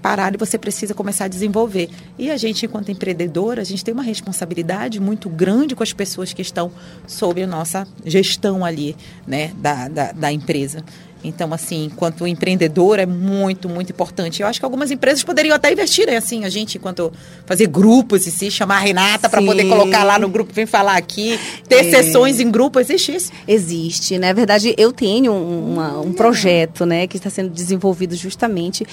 Parado 0.07 0.37
e 0.37 0.39
você 0.39 0.57
precisa 0.57 0.93
começar 0.93 1.25
a 1.25 1.27
desenvolver. 1.27 1.89
E 2.17 2.31
a 2.31 2.37
gente, 2.37 2.65
enquanto 2.65 2.89
empreendedora, 2.89 3.61
a 3.61 3.65
gente 3.65 3.83
tem 3.83 3.93
uma 3.93 4.03
responsabilidade 4.03 5.01
muito 5.01 5.27
grande 5.27 5.75
com 5.75 5.83
as 5.83 5.91
pessoas 5.91 6.31
que 6.31 6.41
estão 6.41 6.71
sob 7.05 7.43
a 7.43 7.47
nossa 7.47 7.85
gestão 8.05 8.63
ali, 8.63 8.95
né, 9.27 9.51
da, 9.57 9.89
da, 9.89 10.11
da 10.13 10.31
empresa. 10.31 10.81
Então, 11.21 11.53
assim, 11.53 11.85
enquanto 11.85 12.25
empreendedor 12.25 12.99
é 12.99 13.05
muito, 13.05 13.67
muito 13.67 13.91
importante. 13.91 14.41
Eu 14.41 14.47
acho 14.47 14.59
que 14.59 14.65
algumas 14.65 14.91
empresas 14.91 15.23
poderiam 15.25 15.55
até 15.55 15.73
investir, 15.73 16.05
né? 16.05 16.15
Assim, 16.17 16.45
a 16.45 16.49
gente, 16.49 16.77
enquanto 16.77 17.11
fazer 17.45 17.67
grupos 17.67 18.27
e 18.27 18.31
se 18.31 18.49
chamar 18.49 18.77
a 18.77 18.79
Renata 18.79 19.27
para 19.27 19.41
poder 19.41 19.67
colocar 19.67 20.05
lá 20.05 20.17
no 20.17 20.29
grupo, 20.29 20.53
vem 20.53 20.67
falar 20.67 20.95
aqui, 20.95 21.37
ter 21.67 21.85
é. 21.85 21.89
sessões 21.89 22.39
em 22.39 22.49
grupo, 22.49 22.79
existe 22.79 23.13
isso? 23.13 23.31
Existe, 23.47 24.17
né? 24.17 24.27
Na 24.27 24.33
verdade, 24.33 24.73
eu 24.77 24.93
tenho 24.93 25.33
uma, 25.33 25.99
um 25.99 26.13
projeto, 26.13 26.85
né, 26.85 27.07
que 27.07 27.17
está 27.17 27.29
sendo 27.29 27.49
desenvolvido 27.49 28.15
justamente 28.15 28.85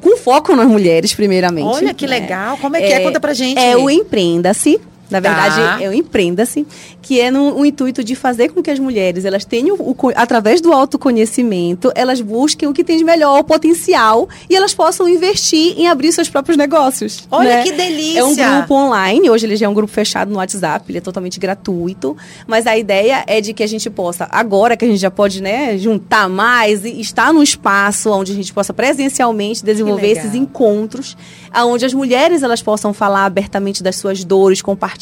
com 0.00 0.16
foco 0.16 0.54
nas 0.54 0.66
mulheres, 0.66 1.14
primeiramente. 1.14 1.66
Olha 1.66 1.94
que 1.94 2.06
né? 2.06 2.20
legal. 2.20 2.56
Como 2.58 2.76
é 2.76 2.80
que 2.80 2.86
é? 2.86 2.92
é? 2.92 3.00
Conta 3.00 3.20
pra 3.20 3.34
gente. 3.34 3.58
É 3.58 3.76
o 3.76 3.88
Empreenda-se. 3.90 4.80
Na 5.10 5.20
verdade, 5.20 5.56
tá. 5.56 5.82
é 5.82 5.88
o 5.88 5.92
Empreenda-se, 5.92 6.66
que 7.00 7.20
é 7.20 7.30
no, 7.30 7.56
o 7.58 7.64
intuito 7.64 8.04
de 8.04 8.14
fazer 8.14 8.50
com 8.50 8.62
que 8.62 8.70
as 8.70 8.78
mulheres, 8.78 9.24
elas 9.24 9.44
tenham, 9.44 9.76
o, 9.76 9.96
através 10.14 10.60
do 10.60 10.72
autoconhecimento, 10.72 11.90
elas 11.94 12.20
busquem 12.20 12.68
o 12.68 12.72
que 12.72 12.84
tem 12.84 12.98
de 12.98 13.04
melhor, 13.04 13.40
o 13.40 13.44
potencial, 13.44 14.28
e 14.48 14.54
elas 14.54 14.74
possam 14.74 15.08
investir 15.08 15.74
em 15.78 15.88
abrir 15.88 16.12
seus 16.12 16.28
próprios 16.28 16.56
negócios. 16.56 17.26
Olha 17.30 17.56
né? 17.56 17.62
que 17.62 17.72
delícia! 17.72 18.20
É 18.20 18.24
um 18.24 18.34
grupo 18.34 18.74
online, 18.74 19.30
hoje 19.30 19.46
ele 19.46 19.56
já 19.56 19.66
é 19.66 19.68
um 19.68 19.74
grupo 19.74 19.92
fechado 19.92 20.30
no 20.30 20.36
WhatsApp, 20.36 20.84
ele 20.90 20.98
é 20.98 21.00
totalmente 21.00 21.40
gratuito, 21.40 22.16
mas 22.46 22.66
a 22.66 22.76
ideia 22.76 23.24
é 23.26 23.40
de 23.40 23.54
que 23.54 23.62
a 23.62 23.66
gente 23.66 23.88
possa, 23.88 24.28
agora 24.30 24.76
que 24.76 24.84
a 24.84 24.88
gente 24.88 25.00
já 25.00 25.10
pode 25.10 25.42
né, 25.42 25.78
juntar 25.78 26.28
mais 26.28 26.84
e 26.84 27.00
estar 27.00 27.32
num 27.32 27.42
espaço 27.42 28.10
onde 28.10 28.32
a 28.32 28.34
gente 28.34 28.52
possa 28.52 28.74
presencialmente 28.74 29.64
desenvolver 29.64 30.08
esses 30.08 30.34
encontros, 30.34 31.16
onde 31.64 31.86
as 31.86 31.94
mulheres 31.94 32.42
elas 32.42 32.60
possam 32.60 32.92
falar 32.92 33.24
abertamente 33.24 33.82
das 33.82 33.96
suas 33.96 34.22
dores, 34.22 34.60
compartilhar 34.60 34.97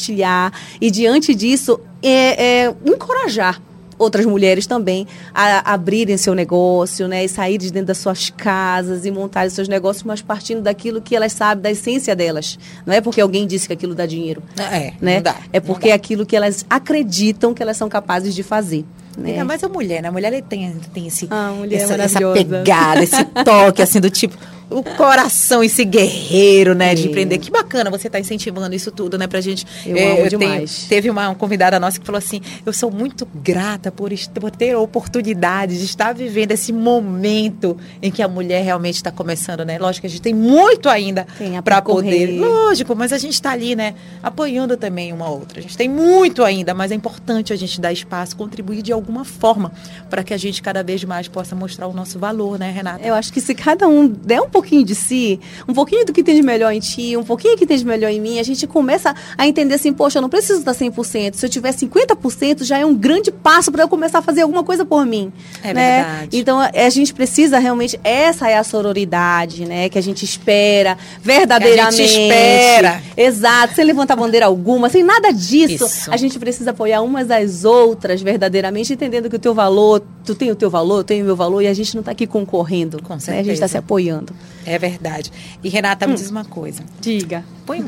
e 0.79 0.91
diante 0.91 1.33
disso 1.33 1.79
é, 2.01 2.65
é, 2.65 2.75
encorajar 2.85 3.61
outras 3.97 4.25
mulheres 4.25 4.67
também 4.67 5.07
a, 5.33 5.73
abrirem 5.73 6.17
seu 6.17 6.35
negócio, 6.35 7.07
né, 7.07 7.25
e 7.25 7.29
sair 7.29 7.57
de 7.57 7.71
dentro 7.71 7.87
das 7.87 7.97
suas 7.97 8.29
casas 8.29 9.05
e 9.05 9.11
montarem 9.11 9.49
seus 9.49 9.67
negócios, 9.67 10.03
mas 10.03 10.21
partindo 10.21 10.61
daquilo 10.61 11.01
que 11.01 11.15
elas 11.15 11.33
sabem 11.33 11.63
da 11.63 11.71
essência 11.71 12.15
delas. 12.15 12.59
Não 12.85 12.93
é 12.93 13.01
porque 13.01 13.19
alguém 13.19 13.47
disse 13.47 13.67
que 13.67 13.73
aquilo 13.73 13.95
dá 13.95 14.05
dinheiro, 14.05 14.43
é, 14.57 14.93
né? 15.01 15.21
Dá, 15.21 15.35
é 15.51 15.59
porque 15.59 15.89
é 15.89 15.93
aquilo 15.93 16.25
que 16.25 16.35
elas 16.35 16.65
acreditam 16.69 17.53
que 17.53 17.61
elas 17.61 17.77
são 17.77 17.89
capazes 17.89 18.35
de 18.35 18.43
fazer. 18.43 18.85
Né? 19.17 19.31
Ainda 19.31 19.45
mais 19.45 19.63
a 19.63 19.67
mulher, 19.67 20.03
né? 20.03 20.09
A 20.09 20.11
mulher 20.11 20.43
tem, 20.43 20.75
tem 20.93 21.07
esse, 21.07 21.27
ah, 21.31 21.51
essa, 21.71 21.95
essa 21.95 22.19
pegada, 22.33 23.03
esse 23.03 23.25
toque, 23.43 23.81
assim, 23.81 23.99
do 23.99 24.11
tipo, 24.11 24.37
o 24.69 24.83
coração, 24.83 25.63
esse 25.63 25.85
guerreiro, 25.85 26.75
né, 26.75 26.93
de 26.93 27.07
empreender. 27.07 27.37
Que 27.37 27.49
bacana 27.49 27.89
você 27.89 28.07
estar 28.07 28.17
tá 28.17 28.19
incentivando 28.19 28.75
isso 28.75 28.91
tudo, 28.91 29.17
né, 29.17 29.25
pra 29.25 29.39
gente. 29.39 29.65
Eu 29.85 29.95
é, 29.95 30.11
amo 30.11 30.21
eu 30.21 30.29
demais. 30.29 30.77
Tenho, 30.79 30.89
teve 30.89 31.09
uma, 31.09 31.33
convidada 31.35 31.79
nossa 31.79 31.99
que 31.99 32.05
falou 32.05 32.19
assim: 32.19 32.41
eu 32.65 32.73
sou 32.73 32.91
muito 32.91 33.25
grata 33.25 33.91
por, 33.91 34.11
por 34.33 34.51
ter 34.51 34.71
a 34.71 34.79
oportunidade 34.79 35.77
de 35.77 35.85
estar 35.85 36.13
vivendo 36.13 36.51
esse 36.51 36.73
momento 36.73 37.77
em 38.01 38.11
que 38.11 38.21
a 38.21 38.27
mulher 38.27 38.63
realmente 38.63 38.95
está 38.95 39.11
começando, 39.11 39.63
né? 39.63 39.77
Lógico 39.79 40.01
que 40.01 40.07
a 40.07 40.09
gente 40.09 40.21
tem 40.21 40.33
muito 40.33 40.89
ainda 40.89 41.25
para 41.63 41.81
poder. 41.81 42.39
Lógico, 42.39 42.95
mas 42.95 43.13
a 43.13 43.17
gente 43.17 43.33
está 43.33 43.51
ali, 43.51 43.75
né, 43.75 43.95
apoiando 44.21 44.75
também 44.75 45.13
uma 45.13 45.29
outra. 45.29 45.59
A 45.59 45.61
gente 45.61 45.77
tem 45.77 45.87
muito 45.87 46.43
ainda, 46.43 46.73
mas 46.73 46.91
é 46.91 46.95
importante 46.95 47.53
a 47.53 47.55
gente 47.55 47.79
dar 47.79 47.93
espaço, 47.93 48.35
contribuir 48.35 48.81
de 48.81 48.91
alguma 48.91 49.23
forma 49.23 49.71
para 50.09 50.23
que 50.23 50.33
a 50.33 50.37
gente 50.37 50.61
cada 50.61 50.83
vez 50.83 51.03
mais 51.03 51.27
possa 51.27 51.55
mostrar 51.55 51.87
o 51.87 51.93
nosso 51.93 52.19
valor, 52.19 52.59
né, 52.59 52.69
Renata? 52.69 53.05
Eu 53.05 53.13
acho 53.15 53.31
que 53.31 53.39
se 53.39 53.55
cada 53.55 53.87
um 53.87 54.07
der 54.07 54.41
um 54.41 54.49
pouquinho 54.57 54.83
de 54.83 54.95
si, 54.95 55.39
um 55.67 55.73
pouquinho 55.73 56.03
do 56.03 56.11
que 56.11 56.23
tem 56.23 56.35
de 56.35 56.41
melhor 56.41 56.71
em 56.71 56.79
ti, 56.79 57.15
um 57.15 57.23
pouquinho 57.23 57.55
que 57.55 57.65
tem 57.65 57.77
de 57.77 57.85
melhor 57.85 58.09
em 58.09 58.19
mim, 58.19 58.39
a 58.39 58.43
gente 58.43 58.65
começa 58.65 59.15
a 59.37 59.47
entender 59.47 59.75
assim, 59.75 59.93
poxa, 59.93 60.17
eu 60.17 60.21
não 60.21 60.29
preciso 60.29 60.59
estar 60.59 60.73
100%. 60.73 61.35
Se 61.35 61.45
eu 61.45 61.49
tiver 61.49 61.71
50%, 61.73 62.63
já 62.63 62.79
é 62.79 62.85
um 62.85 62.95
grande 62.95 63.31
passo 63.31 63.71
para 63.71 63.83
eu 63.83 63.87
começar 63.87 64.19
a 64.19 64.21
fazer 64.21 64.41
alguma 64.41 64.63
coisa 64.63 64.83
por 64.83 65.05
mim. 65.05 65.31
É 65.63 65.73
né? 65.73 66.03
verdade. 66.03 66.37
Então, 66.39 66.59
a 66.59 66.89
gente 66.89 67.13
precisa 67.13 67.59
realmente, 67.59 67.99
essa 68.03 68.49
é 68.49 68.57
a 68.57 68.63
sororidade, 68.63 69.65
né? 69.65 69.89
Que 69.89 69.99
a 69.99 70.01
gente 70.01 70.25
espera 70.25 70.97
verdadeiramente. 71.21 71.97
Que 71.97 72.03
a 72.03 72.07
gente 72.07 72.21
espera. 72.21 73.03
Exato, 73.15 73.75
sem 73.75 73.85
levantar 73.85 74.15
bandeira 74.15 74.47
alguma, 74.47 74.89
sem 74.89 75.03
nada 75.03 75.31
disso. 75.31 75.85
Isso. 75.85 76.11
A 76.11 76.17
gente 76.17 76.39
precisa 76.39 76.71
apoiar 76.71 77.01
umas 77.01 77.29
às 77.29 77.63
outras 77.63 78.21
verdadeiramente, 78.23 78.91
entendendo 78.91 79.29
que 79.29 79.35
o 79.35 79.39
teu 79.39 79.53
valor, 79.53 80.01
tu 80.25 80.33
tem 80.33 80.49
o 80.49 80.55
teu 80.55 80.69
valor, 80.69 80.99
eu 80.99 81.03
tenho 81.03 81.23
o 81.23 81.27
meu 81.27 81.35
valor, 81.35 81.61
e 81.61 81.67
a 81.67 81.73
gente 81.73 81.93
não 81.93 82.01
está 82.01 82.11
aqui 82.11 82.25
concorrendo. 82.25 83.01
Com 83.03 83.19
certeza. 83.19 83.31
Né? 83.31 83.39
A 83.39 83.43
gente 83.43 83.53
está 83.53 83.67
se 83.67 83.77
apoiando. 83.77 84.33
É 84.67 84.77
verdade. 84.77 85.31
E 85.63 85.69
Renata, 85.69 86.05
me 86.05 86.13
hum. 86.13 86.15
diz 86.15 86.29
uma 86.29 86.43
coisa. 86.43 86.83
Diga. 86.99 87.43
Põe, 87.65 87.81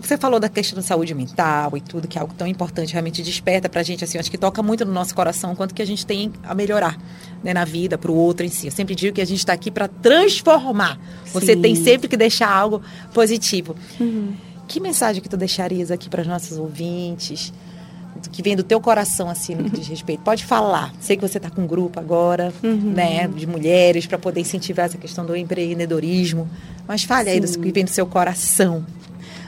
você 0.00 0.16
falou 0.16 0.40
da 0.40 0.48
questão 0.48 0.76
da 0.76 0.82
saúde 0.82 1.14
mental 1.14 1.76
e 1.76 1.80
tudo, 1.80 2.08
que 2.08 2.18
é 2.18 2.20
algo 2.20 2.34
tão 2.34 2.46
importante, 2.46 2.92
realmente 2.92 3.22
desperta 3.22 3.68
pra 3.68 3.82
gente, 3.82 4.02
assim, 4.02 4.18
acho 4.18 4.30
que 4.30 4.38
toca 4.38 4.62
muito 4.62 4.84
no 4.84 4.92
nosso 4.92 5.14
coração, 5.14 5.54
quanto 5.54 5.74
que 5.74 5.82
a 5.82 5.86
gente 5.86 6.04
tem 6.04 6.32
a 6.42 6.54
melhorar 6.54 6.98
né, 7.42 7.54
na 7.54 7.64
vida, 7.64 7.96
pro 7.96 8.12
outro 8.12 8.44
em 8.44 8.48
si. 8.48 8.66
Eu 8.66 8.72
sempre 8.72 8.94
digo 8.94 9.14
que 9.14 9.20
a 9.20 9.24
gente 9.24 9.38
está 9.38 9.52
aqui 9.52 9.70
para 9.70 9.86
transformar. 9.86 10.98
Você 11.32 11.54
Sim. 11.54 11.60
tem 11.60 11.74
sempre 11.76 12.08
que 12.08 12.16
deixar 12.16 12.50
algo 12.50 12.82
positivo. 13.12 13.76
Uhum. 14.00 14.34
Que 14.66 14.80
mensagem 14.80 15.22
que 15.22 15.28
tu 15.28 15.36
deixarias 15.36 15.90
aqui 15.90 16.08
para 16.08 16.22
os 16.22 16.26
nossos 16.26 16.58
ouvintes? 16.58 17.52
Que 18.30 18.42
vem 18.42 18.56
do 18.56 18.62
teu 18.62 18.80
coração, 18.80 19.28
assim, 19.28 19.54
no 19.54 19.64
que 19.64 19.78
diz 19.78 19.88
respeito. 19.88 20.20
Pode 20.20 20.44
falar. 20.44 20.92
Sei 21.00 21.16
que 21.16 21.26
você 21.26 21.38
está 21.38 21.50
com 21.50 21.62
um 21.62 21.66
grupo 21.66 21.98
agora, 21.98 22.52
uhum. 22.62 22.92
né, 22.94 23.28
de 23.28 23.46
mulheres, 23.46 24.06
para 24.06 24.18
poder 24.18 24.40
incentivar 24.40 24.86
essa 24.86 24.98
questão 24.98 25.24
do 25.24 25.36
empreendedorismo. 25.36 26.48
Mas 26.86 27.04
fale 27.04 27.30
aí 27.30 27.40
do 27.40 27.48
que 27.58 27.72
vem 27.72 27.84
do 27.84 27.90
seu 27.90 28.06
coração. 28.06 28.84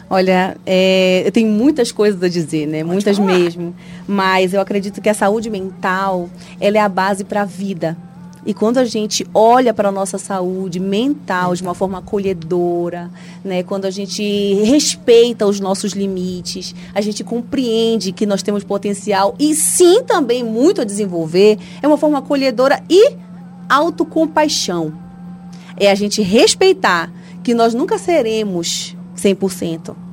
Olha, 0.09 0.57
é, 0.65 1.23
eu 1.27 1.33
tenho 1.33 1.51
muitas 1.51 1.91
coisas 1.91 2.23
a 2.23 2.29
dizer, 2.29 2.67
né? 2.67 2.79
Pode 2.79 2.93
muitas 2.93 3.17
falar. 3.17 3.33
mesmo. 3.33 3.75
Mas 4.07 4.55
eu 4.55 4.61
acredito 4.61 5.01
que 5.01 5.09
a 5.09 5.15
saúde 5.15 5.51
mental, 5.51 6.31
ela 6.61 6.79
é 6.79 6.81
a 6.81 6.89
base 6.89 7.25
para 7.25 7.43
a 7.43 7.45
vida. 7.45 7.97
E 8.47 8.55
quando 8.55 8.79
a 8.79 8.85
gente 8.85 9.27
olha 9.35 9.75
para 9.75 9.89
a 9.89 9.93
nossa 9.93 10.19
saúde 10.19 10.79
mental 10.79 11.53
de 11.57 11.63
uma 11.63 11.75
forma 11.75 11.99
acolhedora, 11.99 13.11
né, 13.45 13.65
quando 13.65 13.87
a 13.87 13.91
gente 13.91 14.23
respeita 14.63 15.45
os 15.45 15.59
nossos 15.59 15.93
limites, 15.93 16.73
a 16.95 17.01
gente 17.01 17.25
compreende 17.25 18.13
que 18.13 18.25
nós 18.25 18.45
temos 18.45 18.63
potencial 18.63 19.35
e 19.37 19.53
sim 19.53 20.05
também 20.05 20.45
muito 20.45 20.81
a 20.81 20.85
desenvolver, 20.85 21.59
é 21.83 21.89
uma 21.89 21.99
forma 21.99 22.19
acolhedora 22.19 22.81
e 22.89 23.17
autocompaixão. 23.69 24.97
É 25.77 25.91
a 25.91 25.95
gente 25.97 26.23
respeitar 26.23 27.13
que 27.43 27.53
nós 27.53 27.75
nunca 27.75 27.99
seremos 27.99 28.97
100%. 29.17 30.06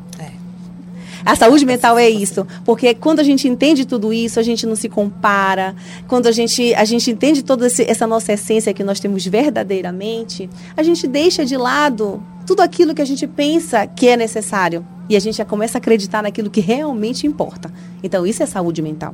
A 1.25 1.36
saúde 1.36 1.65
mental 1.65 1.97
é 1.97 2.09
isso, 2.09 2.45
porque 2.65 2.93
quando 2.93 3.19
a 3.19 3.23
gente 3.23 3.47
entende 3.47 3.86
tudo 3.86 4.13
isso, 4.13 4.39
a 4.39 4.43
gente 4.43 4.65
não 4.65 4.75
se 4.75 4.89
compara. 4.89 5.75
Quando 6.07 6.27
a 6.27 6.31
gente, 6.31 6.73
a 6.75 6.86
gente 6.86 7.09
entende 7.09 7.43
toda 7.43 7.65
essa 7.65 8.05
nossa 8.05 8.33
essência 8.33 8.73
que 8.73 8.83
nós 8.83 8.99
temos 8.99 9.25
verdadeiramente, 9.25 10.49
a 10.75 10.83
gente 10.83 11.07
deixa 11.07 11.45
de 11.45 11.55
lado 11.55 12.21
tudo 12.45 12.62
aquilo 12.62 12.93
que 12.93 13.01
a 13.01 13.05
gente 13.05 13.25
pensa 13.25 13.88
que 13.88 14.07
é 14.07 14.17
necessário. 14.17 14.86
E 15.09 15.15
a 15.15 15.19
gente 15.19 15.38
já 15.38 15.45
começa 15.45 15.77
a 15.77 15.79
acreditar 15.79 16.23
naquilo 16.23 16.49
que 16.49 16.62
realmente 16.62 17.27
importa. 17.27 17.71
Então, 18.01 18.25
isso 18.25 18.41
é 18.41 18.45
saúde 18.45 18.81
mental. 18.81 19.13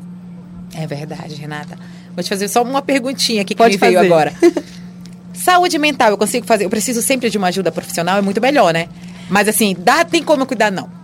É 0.76 0.86
verdade, 0.86 1.36
Renata. 1.36 1.78
Vou 2.16 2.24
te 2.24 2.30
fazer 2.30 2.48
só 2.48 2.62
uma 2.62 2.82
perguntinha 2.82 3.42
aqui 3.42 3.56
que 3.56 3.58
Pode 3.58 3.74
me 3.74 3.78
veio 3.78 4.00
agora. 4.00 4.34
saúde 5.34 5.78
mental, 5.80 6.12
eu 6.12 6.18
consigo 6.18 6.46
fazer. 6.46 6.66
Eu 6.66 6.70
preciso 6.70 7.02
sempre 7.02 7.30
de 7.30 7.38
uma 7.38 7.48
ajuda 7.48 7.72
profissional, 7.72 8.18
é 8.18 8.22
muito 8.22 8.40
melhor, 8.40 8.74
né? 8.74 8.88
Mas 9.30 9.48
assim, 9.48 9.76
dá, 9.78 10.04
tem 10.04 10.24
como 10.24 10.44
eu 10.44 10.48
cuidar? 10.48 10.72
Não. 10.72 10.99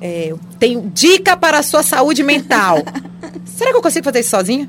É, 0.00 0.32
tenho 0.58 0.90
dica 0.94 1.36
para 1.36 1.58
a 1.58 1.62
sua 1.62 1.82
saúde 1.82 2.22
mental. 2.22 2.78
Será 3.44 3.70
que 3.70 3.76
eu 3.76 3.82
consigo 3.82 4.04
fazer 4.04 4.20
isso 4.20 4.30
sozinha? 4.30 4.68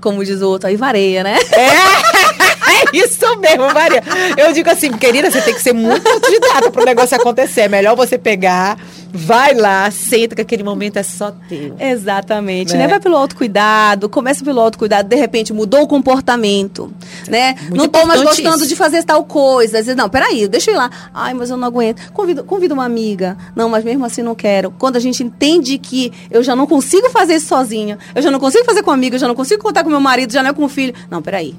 Como 0.00 0.24
diz 0.24 0.40
o 0.40 0.48
outro, 0.48 0.68
aí 0.68 0.76
vareia, 0.76 1.22
né? 1.22 1.38
É, 1.52 1.66
é 2.96 2.96
isso 2.96 3.36
mesmo, 3.38 3.72
Maria. 3.72 4.02
Eu 4.36 4.52
digo 4.52 4.70
assim, 4.70 4.92
querida, 4.92 5.30
você 5.30 5.40
tem 5.42 5.54
que 5.54 5.62
ser 5.62 5.72
muito 5.72 6.06
autodidata 6.08 6.70
para 6.70 6.82
o 6.82 6.84
negócio 6.84 7.16
acontecer. 7.16 7.62
É 7.62 7.68
melhor 7.68 7.96
você 7.96 8.18
pegar 8.18 8.78
Vai 9.12 9.54
lá, 9.54 9.90
senta 9.90 10.34
que 10.34 10.40
aquele 10.40 10.62
momento 10.62 10.96
é 10.96 11.02
só 11.02 11.32
teu. 11.48 11.76
Exatamente. 11.78 12.76
Né? 12.76 12.86
Vai 12.86 13.00
pelo 13.00 13.16
autocuidado, 13.16 14.08
começa 14.08 14.44
pelo 14.44 14.60
autocuidado, 14.60 15.08
de 15.08 15.16
repente 15.16 15.52
mudou 15.52 15.82
o 15.82 15.86
comportamento, 15.86 16.92
né? 17.28 17.56
Não 17.70 17.88
tô 17.88 18.06
mais 18.06 18.22
gostando 18.22 18.58
isso. 18.58 18.68
de 18.68 18.76
fazer 18.76 19.02
tal 19.04 19.24
coisa. 19.24 19.78
Às 19.78 19.86
vezes, 19.86 19.96
não, 19.96 20.08
peraí, 20.08 20.46
deixa 20.48 20.70
eu 20.70 20.74
ir 20.74 20.78
lá. 20.78 20.90
Ai, 21.12 21.34
mas 21.34 21.50
eu 21.50 21.56
não 21.56 21.66
aguento. 21.66 22.12
Convido, 22.12 22.44
convido 22.44 22.74
uma 22.74 22.84
amiga. 22.84 23.36
Não, 23.54 23.68
mas 23.68 23.84
mesmo 23.84 24.04
assim 24.04 24.22
não 24.22 24.34
quero. 24.34 24.70
Quando 24.78 24.96
a 24.96 25.00
gente 25.00 25.22
entende 25.22 25.78
que 25.78 26.12
eu 26.30 26.42
já 26.42 26.54
não 26.54 26.66
consigo 26.66 27.10
fazer 27.10 27.34
isso 27.34 27.46
sozinha, 27.46 27.98
eu 28.14 28.22
já 28.22 28.30
não 28.30 28.40
consigo 28.40 28.64
fazer 28.64 28.82
com 28.82 28.90
amiga, 28.90 29.16
eu 29.16 29.20
já 29.20 29.28
não 29.28 29.34
consigo 29.34 29.62
contar 29.62 29.84
com 29.84 29.90
meu 29.90 30.00
marido, 30.00 30.32
já 30.32 30.42
não 30.42 30.50
é 30.50 30.52
com 30.52 30.64
o 30.64 30.68
filho. 30.68 30.94
Não, 31.10 31.20
peraí. 31.20 31.54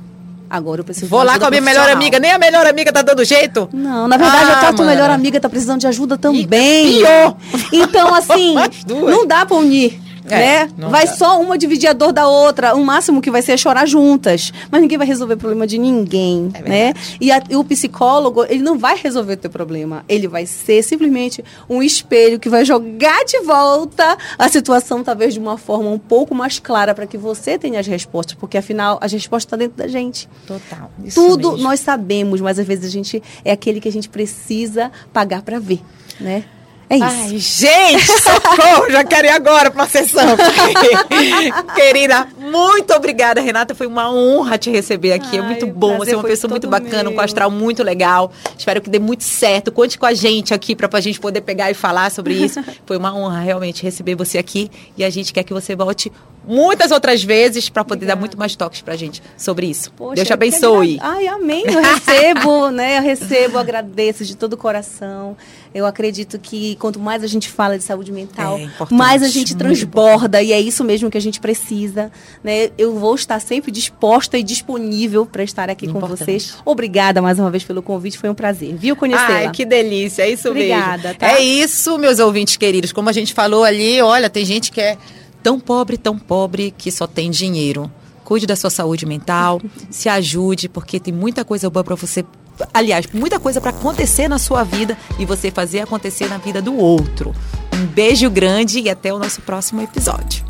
Agora 0.51 0.81
eu 0.81 0.83
preciso 0.83 1.07
Vou 1.07 1.23
lá 1.23 1.39
com 1.39 1.45
a 1.45 1.49
minha 1.49 1.61
melhor 1.61 1.89
amiga. 1.89 2.19
Nem 2.19 2.31
a 2.31 2.37
melhor 2.37 2.67
amiga 2.67 2.91
tá 2.91 3.01
dando 3.01 3.23
jeito. 3.23 3.69
Não, 3.71 4.05
na 4.05 4.17
verdade, 4.17 4.51
ah, 4.51 4.67
a 4.67 4.85
melhor 4.85 5.09
amiga, 5.09 5.39
tá 5.39 5.47
precisando 5.47 5.79
de 5.79 5.87
ajuda 5.87 6.17
também. 6.17 6.45
pior. 6.45 7.37
Então, 7.71 8.13
assim, 8.13 8.55
não 8.85 9.25
dá 9.25 9.45
pra 9.45 9.55
unir. 9.55 9.97
É, 10.29 10.65
né? 10.65 10.69
Vai 10.89 11.05
dá. 11.05 11.13
só 11.13 11.41
uma 11.41 11.57
dividir 11.57 11.89
a 11.89 11.93
dor 11.93 12.11
da 12.11 12.27
outra. 12.27 12.75
O 12.75 12.83
máximo 12.83 13.21
que 13.21 13.31
vai 13.31 13.41
ser 13.41 13.53
é 13.53 13.57
chorar 13.57 13.85
juntas. 13.85 14.51
Mas 14.69 14.81
ninguém 14.81 14.97
vai 14.97 15.07
resolver 15.07 15.33
o 15.33 15.37
problema 15.37 15.65
de 15.65 15.77
ninguém, 15.77 16.51
é 16.53 16.61
né? 16.61 16.93
E, 17.19 17.31
a, 17.31 17.41
e, 17.49 17.55
o 17.55 17.63
psicólogo, 17.63 18.45
ele 18.45 18.61
não 18.61 18.77
vai 18.77 18.97
resolver 18.97 19.33
o 19.33 19.37
teu 19.37 19.49
problema. 19.49 20.03
Ele 20.07 20.27
vai 20.27 20.45
ser 20.45 20.83
simplesmente 20.83 21.43
um 21.69 21.81
espelho 21.81 22.39
que 22.39 22.49
vai 22.49 22.65
jogar 22.65 23.23
de 23.25 23.39
volta 23.39 24.17
a 24.37 24.49
situação, 24.49 25.03
talvez 25.03 25.33
de 25.33 25.39
uma 25.39 25.57
forma 25.57 25.89
um 25.89 25.99
pouco 25.99 26.35
mais 26.35 26.59
clara, 26.59 26.93
para 26.93 27.07
que 27.07 27.17
você 27.17 27.57
tenha 27.57 27.79
as 27.79 27.87
respostas. 27.87 28.35
Porque, 28.35 28.57
afinal, 28.57 28.99
as 29.01 29.11
respostas 29.11 29.45
estão 29.45 29.59
dentro 29.59 29.77
da 29.77 29.87
gente. 29.87 30.29
Total. 30.45 30.91
Tudo 31.13 31.51
mesmo. 31.51 31.63
nós 31.63 31.79
sabemos, 31.79 32.41
mas 32.41 32.59
às 32.59 32.65
vezes 32.65 32.85
a 32.85 32.89
gente 32.89 33.21
é 33.43 33.51
aquele 33.51 33.79
que 33.79 33.87
a 33.87 33.91
gente 33.91 34.09
precisa 34.09 34.91
pagar 35.11 35.41
para 35.41 35.59
ver, 35.59 35.81
né? 36.19 36.43
É 36.91 36.95
isso. 36.97 37.05
Ai, 37.05 37.37
gente, 37.37 38.05
socorro! 38.21 38.91
já 38.91 39.01
quero 39.05 39.25
ir 39.25 39.29
agora 39.29 39.71
para 39.71 39.83
a 39.83 39.87
sessão. 39.87 40.35
Querida, 41.73 42.27
muito 42.37 42.93
obrigada, 42.93 43.39
Renata. 43.39 43.73
Foi 43.73 43.87
uma 43.87 44.11
honra 44.11 44.57
te 44.57 44.69
receber 44.69 45.13
aqui. 45.13 45.37
É 45.37 45.39
Ai, 45.39 45.45
é 45.45 45.47
muito 45.47 45.67
bom. 45.67 45.97
Você 45.99 46.11
é 46.11 46.17
uma 46.17 46.25
pessoa 46.25 46.49
muito 46.49 46.67
bacana, 46.67 47.09
meu. 47.09 47.17
um 47.17 47.21
astral 47.21 47.49
muito 47.49 47.81
legal. 47.81 48.33
Espero 48.57 48.81
que 48.81 48.89
dê 48.89 48.99
muito 48.99 49.23
certo. 49.23 49.71
Conte 49.71 49.97
com 49.97 50.05
a 50.05 50.13
gente 50.13 50.53
aqui 50.53 50.75
para 50.75 50.89
a 50.91 50.99
gente 50.99 51.17
poder 51.17 51.39
pegar 51.39 51.71
e 51.71 51.73
falar 51.73 52.11
sobre 52.11 52.33
isso. 52.33 52.61
Foi 52.85 52.97
uma 52.97 53.15
honra 53.15 53.39
realmente 53.39 53.83
receber 53.83 54.15
você 54.15 54.37
aqui 54.37 54.69
e 54.97 55.05
a 55.05 55.09
gente 55.09 55.31
quer 55.31 55.43
que 55.43 55.53
você 55.53 55.73
volte 55.73 56.11
muitas 56.45 56.91
outras 56.91 57.23
vezes 57.23 57.69
para 57.69 57.83
poder 57.83 57.99
Obrigada. 57.99 58.15
dar 58.15 58.19
muito 58.19 58.37
mais 58.37 58.55
toques 58.55 58.81
para 58.81 58.95
a 58.95 58.97
gente 58.97 59.21
sobre 59.37 59.67
isso. 59.67 59.93
Poxa, 59.93 60.15
Deus 60.15 60.27
te 60.27 60.33
abençoe. 60.33 60.97
Ai, 61.01 61.27
amém. 61.27 61.63
Eu 61.65 61.81
recebo, 61.81 62.69
né? 62.69 62.97
Eu 62.97 63.03
recebo, 63.03 63.57
agradeço 63.57 64.25
de 64.25 64.35
todo 64.35 64.53
o 64.53 64.57
coração. 64.57 65.37
Eu 65.73 65.85
acredito 65.85 66.37
que 66.37 66.75
quanto 66.75 66.99
mais 66.99 67.23
a 67.23 67.27
gente 67.27 67.49
fala 67.49 67.77
de 67.77 67.83
saúde 67.83 68.11
mental, 68.11 68.57
é 68.57 68.69
mais 68.89 69.23
a 69.23 69.29
gente 69.29 69.55
transborda 69.55 70.41
e 70.41 70.51
é 70.51 70.59
isso 70.59 70.83
mesmo 70.83 71.09
que 71.09 71.17
a 71.17 71.21
gente 71.21 71.39
precisa. 71.39 72.11
Né? 72.43 72.71
Eu 72.77 72.97
vou 72.97 73.15
estar 73.15 73.39
sempre 73.39 73.71
disposta 73.71 74.37
e 74.37 74.43
disponível 74.43 75.25
para 75.25 75.43
estar 75.43 75.69
aqui 75.69 75.85
importante. 75.85 76.09
com 76.09 76.17
vocês. 76.17 76.57
Obrigada 76.65 77.21
mais 77.21 77.39
uma 77.39 77.49
vez 77.49 77.63
pelo 77.63 77.81
convite, 77.81 78.17
foi 78.17 78.29
um 78.29 78.35
prazer. 78.35 78.75
Viu 78.75 78.95
conhecer? 78.95 79.31
Ai, 79.31 79.51
que 79.51 79.65
delícia, 79.65 80.23
é 80.23 80.31
isso 80.31 80.49
Obrigada, 80.49 81.03
mesmo. 81.03 81.19
Tá? 81.19 81.31
É 81.31 81.41
isso, 81.41 81.97
meus 81.97 82.19
ouvintes 82.19 82.57
queridos. 82.57 82.91
Como 82.91 83.09
a 83.09 83.13
gente 83.13 83.33
falou 83.33 83.63
ali, 83.63 84.01
olha, 84.01 84.29
tem 84.29 84.43
gente 84.43 84.71
que 84.71 84.81
é 84.81 84.97
tão 85.41 85.59
pobre, 85.59 85.97
tão 85.97 86.17
pobre 86.19 86.73
que 86.77 86.91
só 86.91 87.07
tem 87.07 87.31
dinheiro. 87.31 87.89
Cuide 88.25 88.45
da 88.45 88.55
sua 88.55 88.69
saúde 88.69 89.05
mental, 89.05 89.61
se 89.89 90.09
ajude, 90.09 90.69
porque 90.69 90.99
tem 90.99 91.13
muita 91.13 91.43
coisa 91.43 91.69
boa 91.69 91.83
para 91.83 91.95
você 91.95 92.25
aliás, 92.73 93.05
muita 93.13 93.39
coisa 93.39 93.59
para 93.59 93.71
acontecer 93.71 94.27
na 94.27 94.37
sua 94.37 94.63
vida 94.63 94.97
e 95.19 95.25
você 95.25 95.51
fazer 95.51 95.79
acontecer 95.79 96.27
na 96.27 96.37
vida 96.37 96.61
do 96.61 96.75
outro. 96.75 97.33
Um 97.73 97.85
beijo 97.85 98.29
grande 98.29 98.79
e 98.79 98.89
até 98.89 99.13
o 99.13 99.19
nosso 99.19 99.41
próximo 99.41 99.81
episódio. 99.81 100.45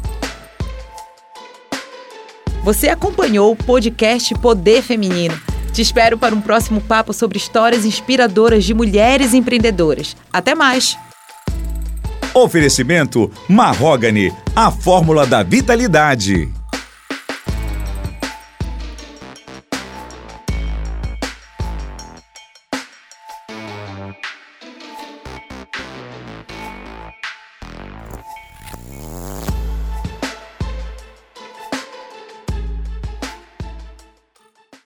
Você 2.64 2.90
acompanhou 2.90 3.52
o 3.52 3.56
podcast 3.56 4.34
Poder 4.36 4.84
Feminino. 4.84 5.40
Te 5.74 5.82
espero 5.82 6.18
para 6.18 6.36
um 6.36 6.42
próximo 6.42 6.82
papo 6.82 7.14
sobre 7.14 7.38
histórias 7.38 7.86
inspiradoras 7.86 8.64
de 8.64 8.74
mulheres 8.74 9.34
empreendedoras. 9.34 10.16
Até 10.32 10.54
mais! 10.54 10.98
Oferecimento 12.34 13.32
Marrogane, 13.50 14.32
a 14.56 14.72
fórmula 14.72 15.26
da 15.26 15.44
vitalidade. 15.44 16.50